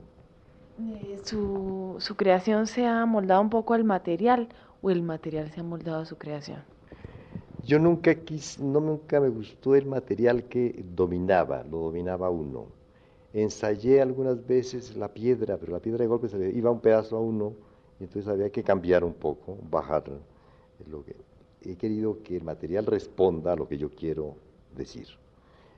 Eh, 0.80 1.20
su, 1.26 1.98
su, 2.00 2.16
creación 2.16 2.68
se 2.68 2.86
ha 2.86 3.06
moldado 3.06 3.42
un 3.42 3.50
poco 3.50 3.74
al 3.74 3.84
material 3.84 4.48
o 4.82 4.90
el 4.90 5.02
material 5.02 5.52
se 5.52 5.60
ha 5.60 5.64
moldado 5.64 6.02
a 6.02 6.06
su 6.06 6.18
creación? 6.18 6.64
Yo 7.66 7.78
nunca 7.78 8.16
quis, 8.16 8.60
no 8.60 8.80
nunca 8.80 9.20
me 9.20 9.30
gustó 9.30 9.76
el 9.76 9.86
material 9.86 10.46
que 10.46 10.84
dominaba, 10.96 11.64
lo 11.64 11.80
dominaba 11.80 12.30
uno. 12.30 12.68
Ensayé 13.34 14.02
algunas 14.02 14.46
veces 14.48 14.96
la 14.96 15.14
piedra, 15.14 15.58
pero 15.58 15.74
la 15.74 15.80
piedra 15.80 16.00
de 16.00 16.08
golpe 16.08 16.30
se 16.30 16.38
le 16.38 16.50
iba 16.50 16.72
un 16.72 16.80
pedazo 16.80 17.18
a 17.18 17.20
uno 17.20 17.54
y 18.00 18.06
entonces 18.06 18.28
había 18.28 18.50
que 18.50 18.64
cambiar 18.64 19.04
un 19.04 19.14
poco, 19.14 19.58
bajar. 19.70 20.04
Lo 20.90 21.04
que, 21.04 21.16
he 21.62 21.76
querido 21.76 22.24
que 22.24 22.38
el 22.38 22.44
material 22.44 22.86
responda 22.86 23.54
a 23.54 23.56
lo 23.56 23.68
que 23.68 23.78
yo 23.78 23.90
quiero 23.90 24.36
decir. 24.76 25.08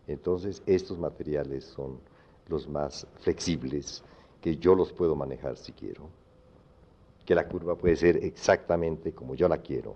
Entonces 0.07 0.61
estos 0.65 0.97
materiales 0.99 1.65
son 1.65 1.99
los 2.47 2.67
más 2.67 3.07
flexibles, 3.19 4.03
que 4.39 4.57
yo 4.57 4.75
los 4.75 4.91
puedo 4.93 5.15
manejar 5.15 5.57
si 5.57 5.71
quiero, 5.71 6.09
que 7.25 7.35
la 7.35 7.47
curva 7.47 7.75
puede 7.75 7.95
ser 7.95 8.17
exactamente 8.17 9.13
como 9.13 9.35
yo 9.35 9.47
la 9.47 9.57
quiero. 9.57 9.95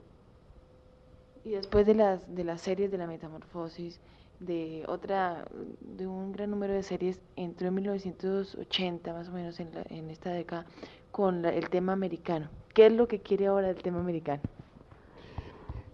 Y 1.43 1.51
después 1.51 1.85
de 1.85 1.93
las, 1.93 2.33
de 2.33 2.43
las 2.43 2.61
series 2.61 2.91
de 2.91 2.97
la 2.97 3.07
metamorfosis, 3.07 3.99
de 4.39 4.83
otra, 4.87 5.45
de 5.79 6.07
un 6.07 6.31
gran 6.31 6.51
número 6.51 6.73
de 6.73 6.83
series, 6.83 7.21
entró 7.35 7.67
en 7.67 7.75
1980 7.75 9.13
más 9.13 9.29
o 9.29 9.31
menos 9.31 9.59
en, 9.59 9.69
en 9.89 10.09
esta 10.09 10.31
década 10.31 10.65
con 11.11 11.45
el 11.45 11.69
tema 11.69 11.93
americano. 11.93 12.49
¿Qué 12.73 12.87
es 12.87 12.93
lo 12.93 13.07
que 13.07 13.19
quiere 13.19 13.47
ahora 13.47 13.69
el 13.69 13.81
tema 13.81 13.99
americano? 13.99 14.41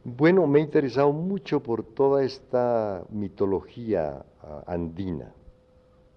Bueno, 0.03 0.47
me 0.47 0.59
he 0.59 0.63
interesado 0.63 1.11
mucho 1.11 1.61
por 1.61 1.83
toda 1.83 2.23
esta 2.23 3.03
mitología 3.11 4.25
ah, 4.41 4.63
andina 4.65 5.31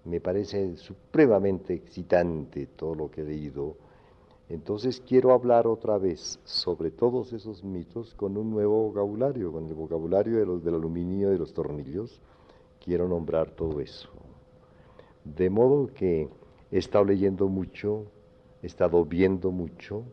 me 0.04 0.20
parece 0.20 0.76
supremamente 0.76 1.74
excitante 1.74 2.66
todo 2.66 2.94
lo 2.94 3.10
que 3.10 3.22
he 3.22 3.24
leído. 3.24 3.76
Entonces 4.54 5.02
quiero 5.04 5.32
hablar 5.32 5.66
otra 5.66 5.98
vez 5.98 6.38
sobre 6.44 6.92
todos 6.92 7.32
esos 7.32 7.64
mitos 7.64 8.14
con 8.14 8.36
un 8.36 8.50
nuevo 8.50 8.88
vocabulario, 8.88 9.50
con 9.50 9.66
el 9.66 9.74
vocabulario 9.74 10.38
de 10.38 10.46
los, 10.46 10.62
del 10.62 10.76
aluminio 10.76 11.28
y 11.28 11.32
de 11.32 11.38
los 11.38 11.52
tornillos. 11.52 12.20
Quiero 12.82 13.08
nombrar 13.08 13.50
todo 13.50 13.80
eso. 13.80 14.08
De 15.24 15.50
modo 15.50 15.88
que 15.92 16.28
he 16.70 16.78
estado 16.78 17.04
leyendo 17.04 17.48
mucho, 17.48 18.04
he 18.62 18.66
estado 18.66 19.04
viendo 19.04 19.50
mucho. 19.50 20.04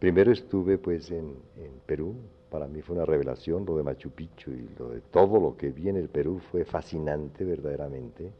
Primero 0.00 0.32
estuve 0.32 0.76
pues 0.76 1.12
en, 1.12 1.36
en 1.56 1.70
Perú, 1.86 2.16
para 2.50 2.66
mí 2.66 2.82
fue 2.82 2.96
una 2.96 3.04
revelación 3.04 3.64
lo 3.64 3.76
de 3.76 3.84
Machu 3.84 4.10
Picchu 4.10 4.50
y 4.50 4.68
lo 4.76 4.88
de 4.88 5.00
todo 5.00 5.38
lo 5.38 5.56
que 5.56 5.70
vi 5.70 5.88
en 5.88 5.96
el 5.96 6.08
Perú 6.08 6.40
fue 6.50 6.64
fascinante 6.64 7.44
verdaderamente 7.44 8.32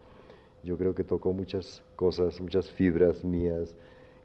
yo 0.64 0.78
creo 0.78 0.94
que 0.94 1.02
tocó 1.02 1.32
muchas 1.32 1.82
cosas, 1.96 2.40
muchas 2.40 2.70
fibras 2.70 3.24
mías 3.24 3.74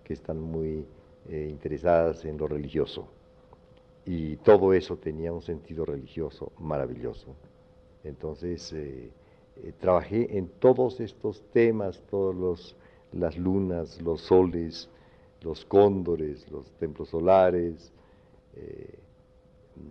que 0.07 0.13
están 0.13 0.39
muy 0.39 0.85
eh, 1.27 1.47
interesadas 1.49 2.23
en 2.23 2.37
lo 2.37 2.47
religioso. 2.47 3.09
Y 4.05 4.37
todo 4.37 4.71
eso 4.71 4.95
tenía 4.95 5.33
un 5.33 5.41
sentido 5.41 5.83
religioso 5.83 6.53
maravilloso. 6.57 7.35
Entonces, 8.05 8.71
eh, 8.71 9.11
eh, 9.57 9.73
trabajé 9.77 10.37
en 10.37 10.47
todos 10.47 11.01
estos 11.01 11.41
temas, 11.51 12.01
todas 12.09 12.73
las 13.11 13.37
lunas, 13.37 14.01
los 14.01 14.21
soles, 14.21 14.89
los 15.41 15.65
cóndores, 15.65 16.49
los 16.49 16.71
templos 16.79 17.09
solares, 17.09 17.91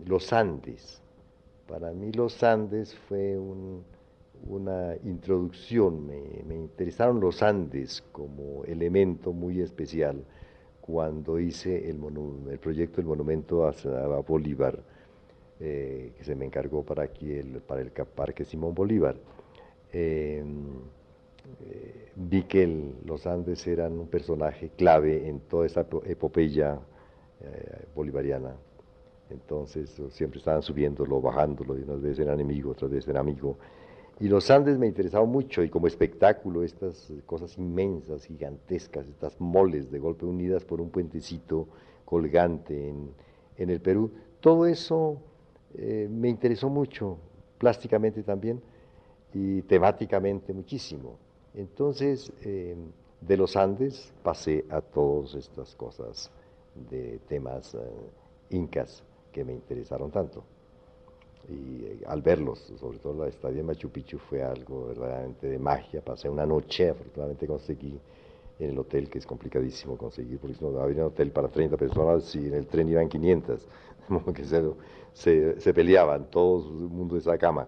los 0.05 0.33
Andes. 0.33 0.99
Para 1.67 1.91
mí 1.91 2.11
los 2.11 2.41
Andes 2.43 2.95
fue 3.07 3.37
un, 3.37 3.83
una 4.45 4.95
introducción, 5.03 6.05
me, 6.05 6.55
interesaron 6.55 7.19
los 7.19 7.41
Andes 7.43 8.03
como 8.11 8.63
elemento 8.65 9.33
muy 9.33 9.61
especial 9.61 10.23
cuando 10.81 11.39
hice 11.39 11.89
el, 11.89 11.99
el 12.49 12.59
proyecto 12.59 12.97
del 12.97 13.07
monumento 13.07 13.67
a, 13.67 13.73
Bolívar, 14.21 14.79
eh, 15.59 16.13
que 16.17 16.23
se 16.23 16.35
me 16.35 16.45
encargó 16.45 16.83
para 16.83 17.03
aquí, 17.03 17.33
el, 17.33 17.61
para 17.61 17.81
el 17.81 17.91
Parque 17.91 18.45
Simón 18.45 18.73
Bolívar. 18.73 19.15
Em, 19.91 20.65
eh, 21.65 22.11
vi 22.15 22.43
que 22.43 22.93
los 23.05 23.25
Andes 23.27 23.65
eran 23.67 23.97
un 23.97 24.07
personaje 24.07 24.71
clave 24.75 25.27
en 25.27 25.39
toda 25.41 25.65
esa 25.65 25.85
epopeya 26.05 26.79
eh, 27.41 27.85
bolivariana. 27.95 28.55
Entonces 29.29 30.01
siempre 30.11 30.39
estaban 30.39 30.61
subiéndolo, 30.61 31.21
bajándolo, 31.21 31.77
y 31.77 31.83
unas 31.83 32.01
veces 32.01 32.19
eran 32.19 32.39
enemigo, 32.39 32.71
otras 32.71 32.91
veces 32.91 33.09
eran 33.09 33.21
amigo. 33.21 33.57
Y 34.19 34.27
los 34.29 34.49
Andes 34.49 34.79
me 34.79 34.87
interesaban 34.87 35.29
mucho 35.29 35.63
y 35.63 35.69
como 35.69 35.85
espectáculo, 35.85 36.63
estas 36.63 37.13
cosas 37.25 37.57
inmensas, 37.57 38.25
gigantescas, 38.25 39.07
estas 39.07 39.39
moles 39.39 39.91
de 39.91 39.99
golpe 39.99 40.25
unidas 40.25 40.65
por 40.65 40.81
un 40.81 40.89
puentecito 40.89 41.67
colgante 42.03 42.89
en, 42.89 43.11
en 43.57 43.69
el 43.69 43.79
Perú, 43.79 44.11
todo 44.39 44.65
eso 44.65 45.19
eh, 45.75 46.07
me 46.09 46.29
interesó 46.29 46.69
mucho, 46.69 47.17
plásticamente 47.57 48.23
también 48.23 48.61
y 49.33 49.61
temáticamente 49.63 50.53
muchísimo. 50.53 51.17
Entonces, 51.53 52.31
eh, 52.43 52.75
de 53.21 53.37
los 53.37 53.55
Andes 53.55 54.13
pasé 54.23 54.65
a 54.69 54.81
todas 54.81 55.35
estas 55.35 55.75
cosas 55.75 56.31
de 56.89 57.19
temas 57.27 57.75
eh, 57.75 57.79
incas 58.51 59.03
que 59.31 59.43
me 59.43 59.53
interesaron 59.53 60.11
tanto. 60.11 60.43
Y 61.49 61.85
eh, 61.85 62.03
al 62.07 62.21
verlos, 62.21 62.59
sobre 62.79 62.99
todo 62.99 63.23
la 63.23 63.29
estadía 63.29 63.61
en 63.61 63.67
Machu 63.67 63.89
Picchu 63.89 64.17
fue 64.17 64.43
algo 64.43 64.87
verdaderamente 64.87 65.47
de 65.47 65.57
magia. 65.57 66.01
Pasé 66.01 66.29
una 66.29 66.45
noche, 66.45 66.89
afortunadamente 66.89 67.47
conseguí 67.47 67.99
en 68.59 68.71
el 68.71 68.79
hotel, 68.79 69.09
que 69.09 69.19
es 69.19 69.25
complicadísimo 69.25 69.97
conseguir, 69.97 70.39
porque 70.39 70.55
no 70.61 70.79
había 70.79 71.03
un 71.03 71.11
hotel 71.11 71.31
para 71.31 71.47
30 71.47 71.77
personas 71.77 72.35
y 72.35 72.47
en 72.47 72.55
el 72.55 72.67
tren 72.67 72.89
iban 72.89 73.07
500, 73.07 73.67
como 74.07 74.33
que 74.33 74.43
se, 75.13 75.61
se, 75.61 75.73
peleaban, 75.73 76.29
todo 76.29 76.67
el 76.67 76.89
mundo 76.89 77.15
de 77.15 77.21
esa 77.21 77.37
cama. 77.37 77.67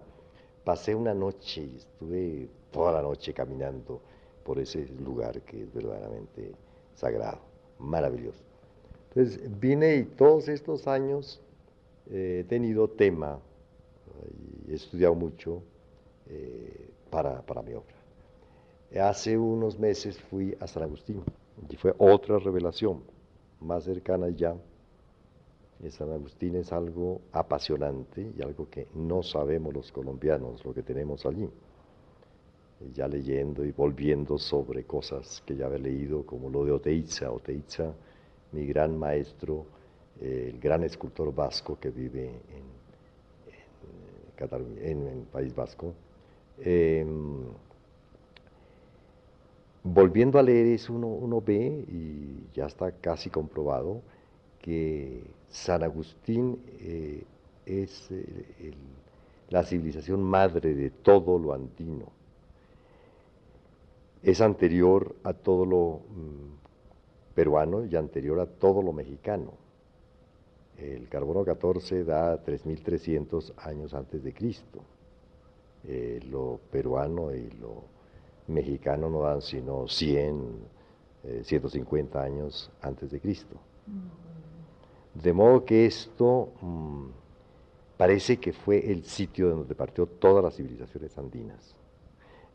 Pasé 0.64 0.94
una 0.94 1.14
noche 1.14 1.62
y 1.62 1.76
estuve 1.76 2.48
toda 2.70 2.92
la 2.92 3.02
noche 3.02 3.32
caminando 3.32 4.00
por 4.44 4.58
ese 4.58 4.86
lugar 5.04 5.40
que 5.42 5.62
es 5.62 5.72
verdaderamente 5.72 6.52
sagrado, 6.94 7.38
maravilloso. 7.78 8.42
Entonces 9.08 9.40
vine 9.58 9.96
y 9.96 10.04
todos 10.04 10.48
estos 10.48 10.86
años 10.86 11.40
eh, 12.10 12.40
he 12.40 12.44
tenido 12.44 12.88
tema 12.88 13.40
y 14.66 14.72
he 14.72 14.74
estudiado 14.74 15.14
mucho 15.14 15.62
eh, 16.26 16.90
para, 17.10 17.42
para 17.42 17.62
mi 17.62 17.74
obra. 17.74 17.94
Hace 19.00 19.38
unos 19.38 19.78
meses 19.78 20.18
fui 20.18 20.56
a 20.58 20.66
San 20.66 20.82
Agustín 20.82 21.22
y 21.68 21.76
fue 21.76 21.94
otra 21.98 22.38
revelación 22.38 23.02
más 23.60 23.84
cercana 23.84 24.28
ya. 24.30 24.56
San 25.90 26.12
Agustín 26.12 26.56
es 26.56 26.72
algo 26.72 27.22
apasionante 27.32 28.32
y 28.36 28.42
algo 28.42 28.68
que 28.68 28.88
no 28.94 29.22
sabemos 29.22 29.72
los 29.72 29.90
colombianos 29.92 30.62
lo 30.64 30.74
que 30.74 30.82
tenemos 30.82 31.24
allí. 31.24 31.48
Ya 32.94 33.08
leyendo 33.08 33.64
y 33.64 33.72
volviendo 33.72 34.38
sobre 34.38 34.84
cosas 34.84 35.42
que 35.46 35.56
ya 35.56 35.66
había 35.66 35.78
leído, 35.78 36.24
como 36.26 36.50
lo 36.50 36.64
de 36.64 36.72
Oteiza. 36.72 37.30
Oteiza, 37.30 37.94
mi 38.52 38.66
gran 38.66 38.98
maestro, 38.98 39.66
el 40.20 40.58
gran 40.58 40.82
escultor 40.84 41.34
vasco 41.34 41.78
que 41.78 41.90
vive 41.90 42.26
en, 42.26 42.79
en, 44.40 45.06
el 45.06 45.22
País 45.32 45.54
Vasco. 45.54 45.94
Em, 46.58 47.44
volviendo 49.82 50.38
a 50.38 50.42
leer 50.42 50.66
eso, 50.66 50.92
uno, 50.92 51.40
ve, 51.40 51.84
y 51.88 52.48
ya 52.54 52.66
está 52.66 52.92
casi 52.92 53.30
comprobado, 53.30 54.02
que 54.60 55.22
San 55.48 55.82
Agustín 55.82 56.60
eh, 56.80 57.24
es 57.66 58.10
la 59.50 59.64
civilización 59.64 60.22
madre 60.22 60.74
de 60.74 60.90
todo 60.90 61.38
lo 61.38 61.52
andino. 61.52 62.06
Es 64.22 64.40
anterior 64.40 65.16
a 65.24 65.32
todo 65.32 65.64
lo 65.64 66.00
mm, 66.08 67.34
peruano 67.34 67.84
y 67.84 67.96
anterior 67.96 68.38
a 68.40 68.46
todo 68.46 68.82
lo 68.82 68.92
mexicano. 68.92 69.59
El 70.80 71.08
carbono 71.08 71.44
14 71.44 72.04
da 72.04 72.42
3.300 72.42 73.52
años 73.58 73.92
antes 73.92 74.24
de 74.24 74.32
Cristo. 74.32 74.80
Eh, 75.86 76.20
lo 76.30 76.58
peruano 76.70 77.34
y 77.34 77.50
lo 77.50 77.84
mexicano 78.46 79.10
no 79.10 79.22
dan 79.22 79.42
sino 79.42 79.86
100, 79.86 80.54
150 81.42 82.18
eh, 82.18 82.26
años 82.26 82.70
antes 82.80 83.10
de 83.10 83.20
Cristo. 83.20 83.56
De 85.14 85.32
modo 85.32 85.64
que 85.64 85.84
esto 85.86 86.52
mm, 86.62 87.06
parece 87.96 88.38
que 88.38 88.52
fue 88.52 88.90
el 88.90 89.04
sitio 89.04 89.48
de 89.48 89.54
donde 89.56 89.74
partió 89.74 90.06
todas 90.06 90.42
las 90.42 90.56
civilizaciones 90.56 91.16
andinas. 91.18 91.74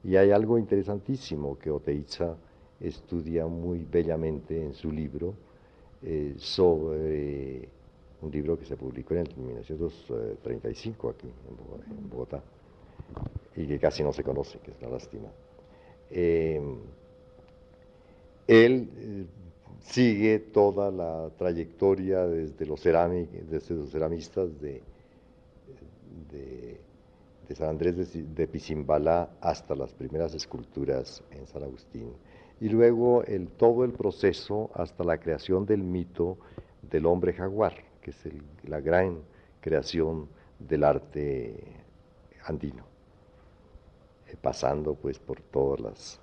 Y 0.03 0.15
hay 0.15 0.31
algo 0.31 0.57
interesantísimo 0.57 1.57
que 1.59 1.69
Oteiza 1.69 2.35
estudia 2.79 3.45
muy 3.45 3.85
bellamente 3.85 4.63
en 4.63 4.73
su 4.73 4.91
libro 4.91 5.35
eh, 6.01 6.35
sobre 6.37 7.69
un 8.21 8.31
libro 8.31 8.57
que 8.57 8.65
se 8.65 8.75
publicó 8.75 9.13
en 9.13 9.21
el 9.21 9.37
1935 9.37 11.09
aquí 11.09 11.27
en 11.27 12.09
Bogotá 12.09 12.41
y 13.55 13.67
que 13.67 13.79
casi 13.79 14.03
no 14.03 14.11
se 14.11 14.23
conoce, 14.23 14.59
que 14.59 14.71
es 14.71 14.77
una 14.81 14.91
lástima. 14.91 15.29
Eh, 16.09 16.61
él 18.47 18.89
eh, 18.97 19.25
sigue 19.79 20.39
toda 20.39 20.91
la 20.91 21.29
trayectoria 21.37 22.25
desde 22.25 22.65
los, 22.65 22.83
desde 22.83 23.75
los 23.75 23.89
ceramistas 23.91 24.49
de, 24.59 24.81
San 27.53 27.69
Andrés 27.69 28.13
de, 28.13 28.23
de 28.23 28.47
hasta 29.39 29.75
las 29.75 29.93
primeras 29.93 30.33
esculturas 30.33 31.23
en 31.31 31.47
San 31.47 31.63
Agustín. 31.63 32.11
Y 32.59 32.69
luego 32.69 33.23
todo 33.57 33.83
el 33.83 33.91
proceso 33.91 34.71
hasta 34.73 35.03
la 35.03 35.17
creación 35.17 35.65
del 35.65 35.83
mito 35.83 36.37
del 36.81 37.05
hombre 37.05 37.33
jaguar, 37.33 37.73
que 38.05 38.11
es 38.11 38.23
la 38.67 38.81
gran 38.81 39.17
creación 39.61 40.27
del 40.59 40.83
arte 40.83 41.55
andino 42.45 42.85
pasando 44.35 44.93
pues 44.93 45.17
por 45.17 45.41
todas 45.41 45.79
las 45.79 46.19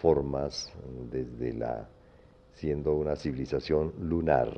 formas, 0.00 0.72
desde 1.10 1.52
la 1.52 1.88
siendo 2.54 2.94
una 2.94 3.16
civilización 3.16 3.92
lunar, 4.00 4.50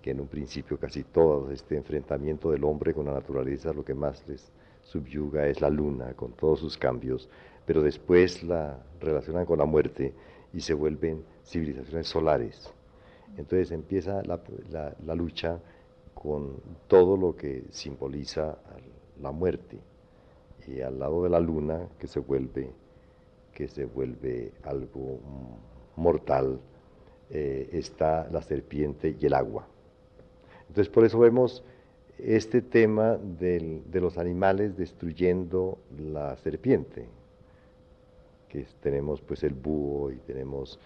que 0.00 0.12
en 0.12 0.20
un 0.20 0.28
principio 0.28 0.78
casi 0.78 1.02
todo 1.02 1.50
este 1.50 1.76
enfrentamiento 1.76 2.52
del 2.52 2.62
hombre 2.62 2.94
con 2.94 3.06
la 3.06 3.14
naturaleza 3.14 3.72
lo 3.72 3.84
que 3.84 3.94
más 3.94 4.22
les 4.28 4.52
subyuga 4.82 5.48
es 5.48 5.60
la 5.60 5.68
luna, 5.68 6.14
con 6.14 6.32
todos 6.32 6.60
sus 6.60 6.78
cambios, 6.78 7.28
pero 7.66 7.82
después 7.82 8.44
la 8.44 8.78
relacionan 9.00 9.44
con 9.44 9.58
la 9.58 9.64
muerte 9.64 10.14
y 10.52 10.60
se 10.60 10.74
vuelven 10.74 11.24
civilizaciones 11.44 12.06
solares. 12.06 12.72
Entonces 13.36 13.70
empieza 13.70 14.22
la, 14.24 14.40
la 15.04 15.14
lucha 15.14 15.60
con 16.14 16.60
todo 16.88 17.16
lo 17.16 17.36
que 17.36 17.64
simboliza 17.70 18.58
la 19.20 19.30
muerte 19.30 19.78
y 20.68 20.80
al 20.80 20.98
lado 20.98 21.22
de 21.22 21.30
la 21.30 21.40
luna 21.40 21.88
que 21.98 22.06
se 22.06 22.20
vuelve, 22.20 22.70
que 23.52 23.68
se 23.68 23.84
vuelve 23.86 24.52
algo 24.64 25.18
mortal, 25.96 26.60
eh, 27.30 27.70
está 27.72 28.28
la 28.30 28.42
serpiente 28.42 29.16
y 29.18 29.26
el 29.26 29.34
agua. 29.34 29.66
Entonces 30.68 30.88
por 30.88 31.04
eso 31.04 31.18
vemos 31.18 31.64
este 32.18 32.62
tema 32.62 33.16
de 33.16 34.00
los 34.00 34.18
animales 34.18 34.76
destruyendo 34.76 35.78
la 35.96 36.36
serpiente, 36.36 37.06
que 38.48 38.66
tenemos 38.80 39.20
pues 39.20 39.44
el 39.44 39.54
búho 39.54 40.10
y 40.10 40.16
tenemos 40.16 40.78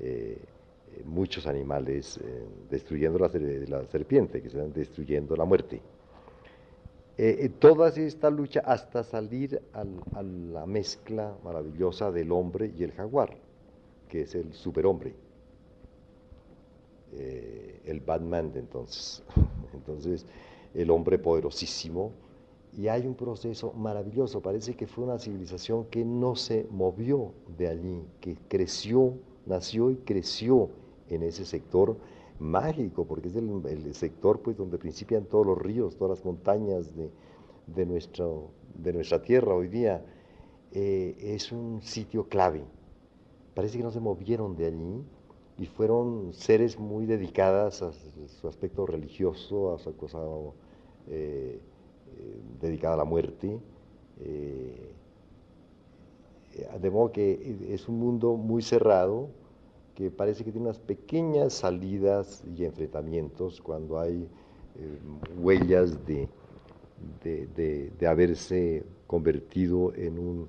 eh, 0.00 0.38
muchos 1.04 1.46
animales 1.46 2.18
eh, 2.18 2.46
destruyendo 2.70 3.18
la, 3.18 3.86
serpiente, 3.86 4.40
que 4.40 4.48
están 4.48 4.72
destruyendo 4.72 5.36
la 5.36 5.44
muerte. 5.44 5.80
Eh, 7.22 7.36
eh, 7.44 7.48
toda 7.50 7.90
esta 7.90 8.30
lucha 8.30 8.60
hasta 8.64 9.04
salir 9.04 9.60
a 9.74 10.22
la 10.22 10.64
mezcla 10.64 11.36
maravillosa 11.44 12.10
del 12.10 12.32
hombre 12.32 12.72
y 12.74 12.82
el 12.82 12.92
jaguar, 12.92 13.36
que 14.08 14.22
es 14.22 14.34
el 14.34 14.54
superhombre, 14.54 15.14
eh, 17.12 17.82
el 17.84 18.00
Batman 18.00 18.52
entonces. 18.54 19.22
Entonces, 19.74 20.24
el 20.74 20.90
hombre 20.90 21.18
poderosísimo, 21.18 22.12
y 22.72 22.88
hay 22.88 23.06
un 23.06 23.14
proceso 23.14 23.72
maravilloso, 23.74 24.40
parece 24.40 24.74
que 24.74 24.86
fue 24.86 25.04
una 25.04 25.18
civilización 25.18 25.84
que 25.86 26.04
no 26.04 26.36
se 26.36 26.66
movió 26.70 27.32
de 27.58 27.68
allí, 27.68 28.02
que 28.20 28.36
creció, 28.48 29.12
nació 29.44 29.90
y 29.90 29.96
creció 29.96 30.70
en 31.10 31.22
ese 31.22 31.44
sector 31.44 31.96
mágico, 32.38 33.04
porque 33.04 33.28
es 33.28 33.36
el, 33.36 33.94
sector 33.94 34.40
pues, 34.40 34.56
donde 34.56 34.78
principian 34.78 35.24
todos 35.26 35.46
los 35.46 35.58
ríos, 35.58 35.96
todas 35.96 36.18
las 36.18 36.24
montañas 36.24 36.96
de, 36.96 37.10
de, 37.66 37.86
nuestro, 37.86 38.50
de 38.74 38.92
nuestra 38.92 39.22
tierra 39.22 39.54
hoy 39.54 39.68
día. 39.68 40.02
Eh, 40.72 41.16
es 41.20 41.52
un 41.52 41.82
sitio 41.82 42.28
clave. 42.28 42.64
Parece 43.54 43.76
que 43.78 43.84
no 43.84 43.90
se 43.90 44.00
movieron 44.00 44.56
de 44.56 44.66
allí 44.66 45.04
y 45.58 45.66
fueron 45.66 46.32
seres 46.32 46.78
muy 46.78 47.06
dedicadas 47.06 47.82
a 47.82 47.92
su 47.92 48.48
aspecto 48.48 48.86
religioso, 48.86 49.74
a 49.74 49.78
su 49.78 49.94
cosa 49.96 50.18
eh, 51.08 51.60
eh, 52.16 52.40
dedicada 52.60 52.94
a 52.94 52.98
la 52.98 53.04
muerte. 53.04 53.58
de 56.80 56.90
modo 56.90 57.12
que 57.12 57.56
es 57.70 57.88
un 57.88 57.98
mundo 57.98 58.36
muy 58.36 58.62
cerrado, 58.62 59.28
que 60.00 60.10
parece 60.10 60.44
que 60.44 60.50
tiene 60.50 60.66
unas 60.66 60.78
pequeñas 60.78 61.52
salidas 61.52 62.42
y 62.56 62.64
enfrentamientos 62.64 63.60
cuando 63.60 64.00
hay 64.00 64.26
eh, 64.78 64.98
huellas 65.36 66.06
de, 66.06 66.26
de, 67.22 68.06
haberse 68.06 68.82
convertido 69.06 69.92
en 69.94 70.18
un, 70.18 70.48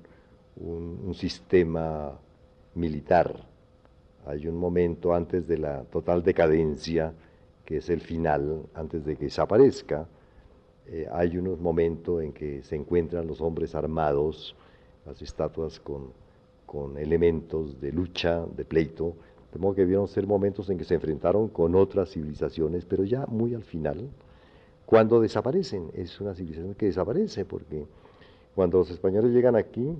un, 0.56 1.12
sistema 1.12 2.18
militar. 2.74 3.46
Hay 4.24 4.46
un 4.46 4.56
momento 4.56 5.12
antes 5.12 5.46
de 5.46 5.58
la 5.58 5.82
total 5.84 6.22
decadencia, 6.22 7.12
que 7.66 7.76
es 7.76 7.90
el 7.90 8.00
final, 8.00 8.62
antes 8.72 9.04
de 9.04 9.16
que 9.16 9.26
desaparezca, 9.26 10.08
eh, 10.86 11.06
hay 11.12 11.36
unos 11.36 11.60
momentos 11.60 12.22
en 12.22 12.32
que 12.32 12.62
se 12.62 12.76
encuentran 12.76 13.26
los 13.26 13.42
hombres 13.42 13.74
armados, 13.74 14.56
las 15.04 15.20
estatuas 15.20 15.78
con 15.78 16.22
con 16.72 16.96
elementos 16.96 17.78
de 17.82 17.92
lucha, 17.92 18.46
de 18.56 18.64
pleito, 18.64 19.14
de 19.52 19.58
modo 19.58 19.74
que 19.74 19.84
vieron 19.84 20.08
ser 20.08 20.26
momentos 20.26 20.70
en 20.70 20.78
que 20.78 20.84
se 20.84 20.94
enfrentaron 20.94 21.48
con 21.48 21.74
otras 21.74 22.10
civilizaciones, 22.10 22.84
pero 22.84 23.04
ya 23.04 23.26
muy 23.26 23.54
al 23.54 23.64
final, 23.64 24.08
cuando 24.86 25.20
desaparecen, 25.20 25.90
es 25.94 26.20
una 26.20 26.34
civilización 26.34 26.74
que 26.74 26.86
desaparece, 26.86 27.44
porque 27.44 27.86
cuando 28.54 28.78
los 28.78 28.90
españoles 28.90 29.32
llegan 29.32 29.56
aquí, 29.56 29.94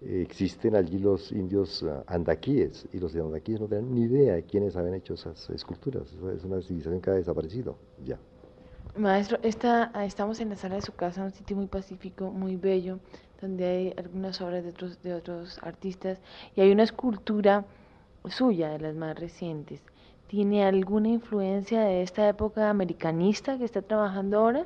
existen 0.00 0.76
allí 0.76 0.98
los 0.98 1.32
indios 1.32 1.82
ah, 1.82 2.04
andaquíes, 2.06 2.86
y 2.92 2.98
los 2.98 3.14
andaquíes 3.14 3.60
no 3.60 3.66
tenían 3.66 3.94
ni 3.94 4.02
idea 4.02 4.34
de 4.34 4.44
quiénes 4.44 4.76
habían 4.76 4.94
hecho 4.94 5.14
esas 5.14 5.50
esculturas. 5.50 6.12
Es 6.34 6.44
una 6.44 6.60
civilización 6.62 7.00
que 7.00 7.10
ha 7.10 7.14
desaparecido 7.14 7.76
ya. 8.04 8.18
Maestro, 8.96 9.38
esta, 9.42 9.92
estamos 10.04 10.40
en 10.40 10.48
la 10.50 10.56
sala 10.56 10.76
de 10.76 10.82
su 10.82 10.92
casa, 10.92 11.22
un 11.22 11.30
sitio 11.30 11.56
muy 11.56 11.66
pacífico, 11.66 12.30
muy 12.30 12.56
bello, 12.56 12.98
donde 13.40 13.64
hay 13.64 13.94
algunas 13.96 14.40
obras 14.40 14.64
de 14.64 14.70
otros, 14.70 15.00
de 15.02 15.14
otros 15.14 15.58
artistas 15.62 16.18
y 16.56 16.60
hay 16.60 16.72
una 16.72 16.82
escultura 16.82 17.64
suya, 18.30 18.70
de 18.70 18.78
las 18.78 18.94
más 18.94 19.18
recientes. 19.18 19.80
¿Tiene 20.28 20.64
alguna 20.64 21.08
influencia 21.08 21.80
de 21.82 22.02
esta 22.02 22.28
época 22.28 22.68
americanista 22.68 23.56
que 23.56 23.64
está 23.64 23.82
trabajando 23.82 24.38
ahora? 24.38 24.64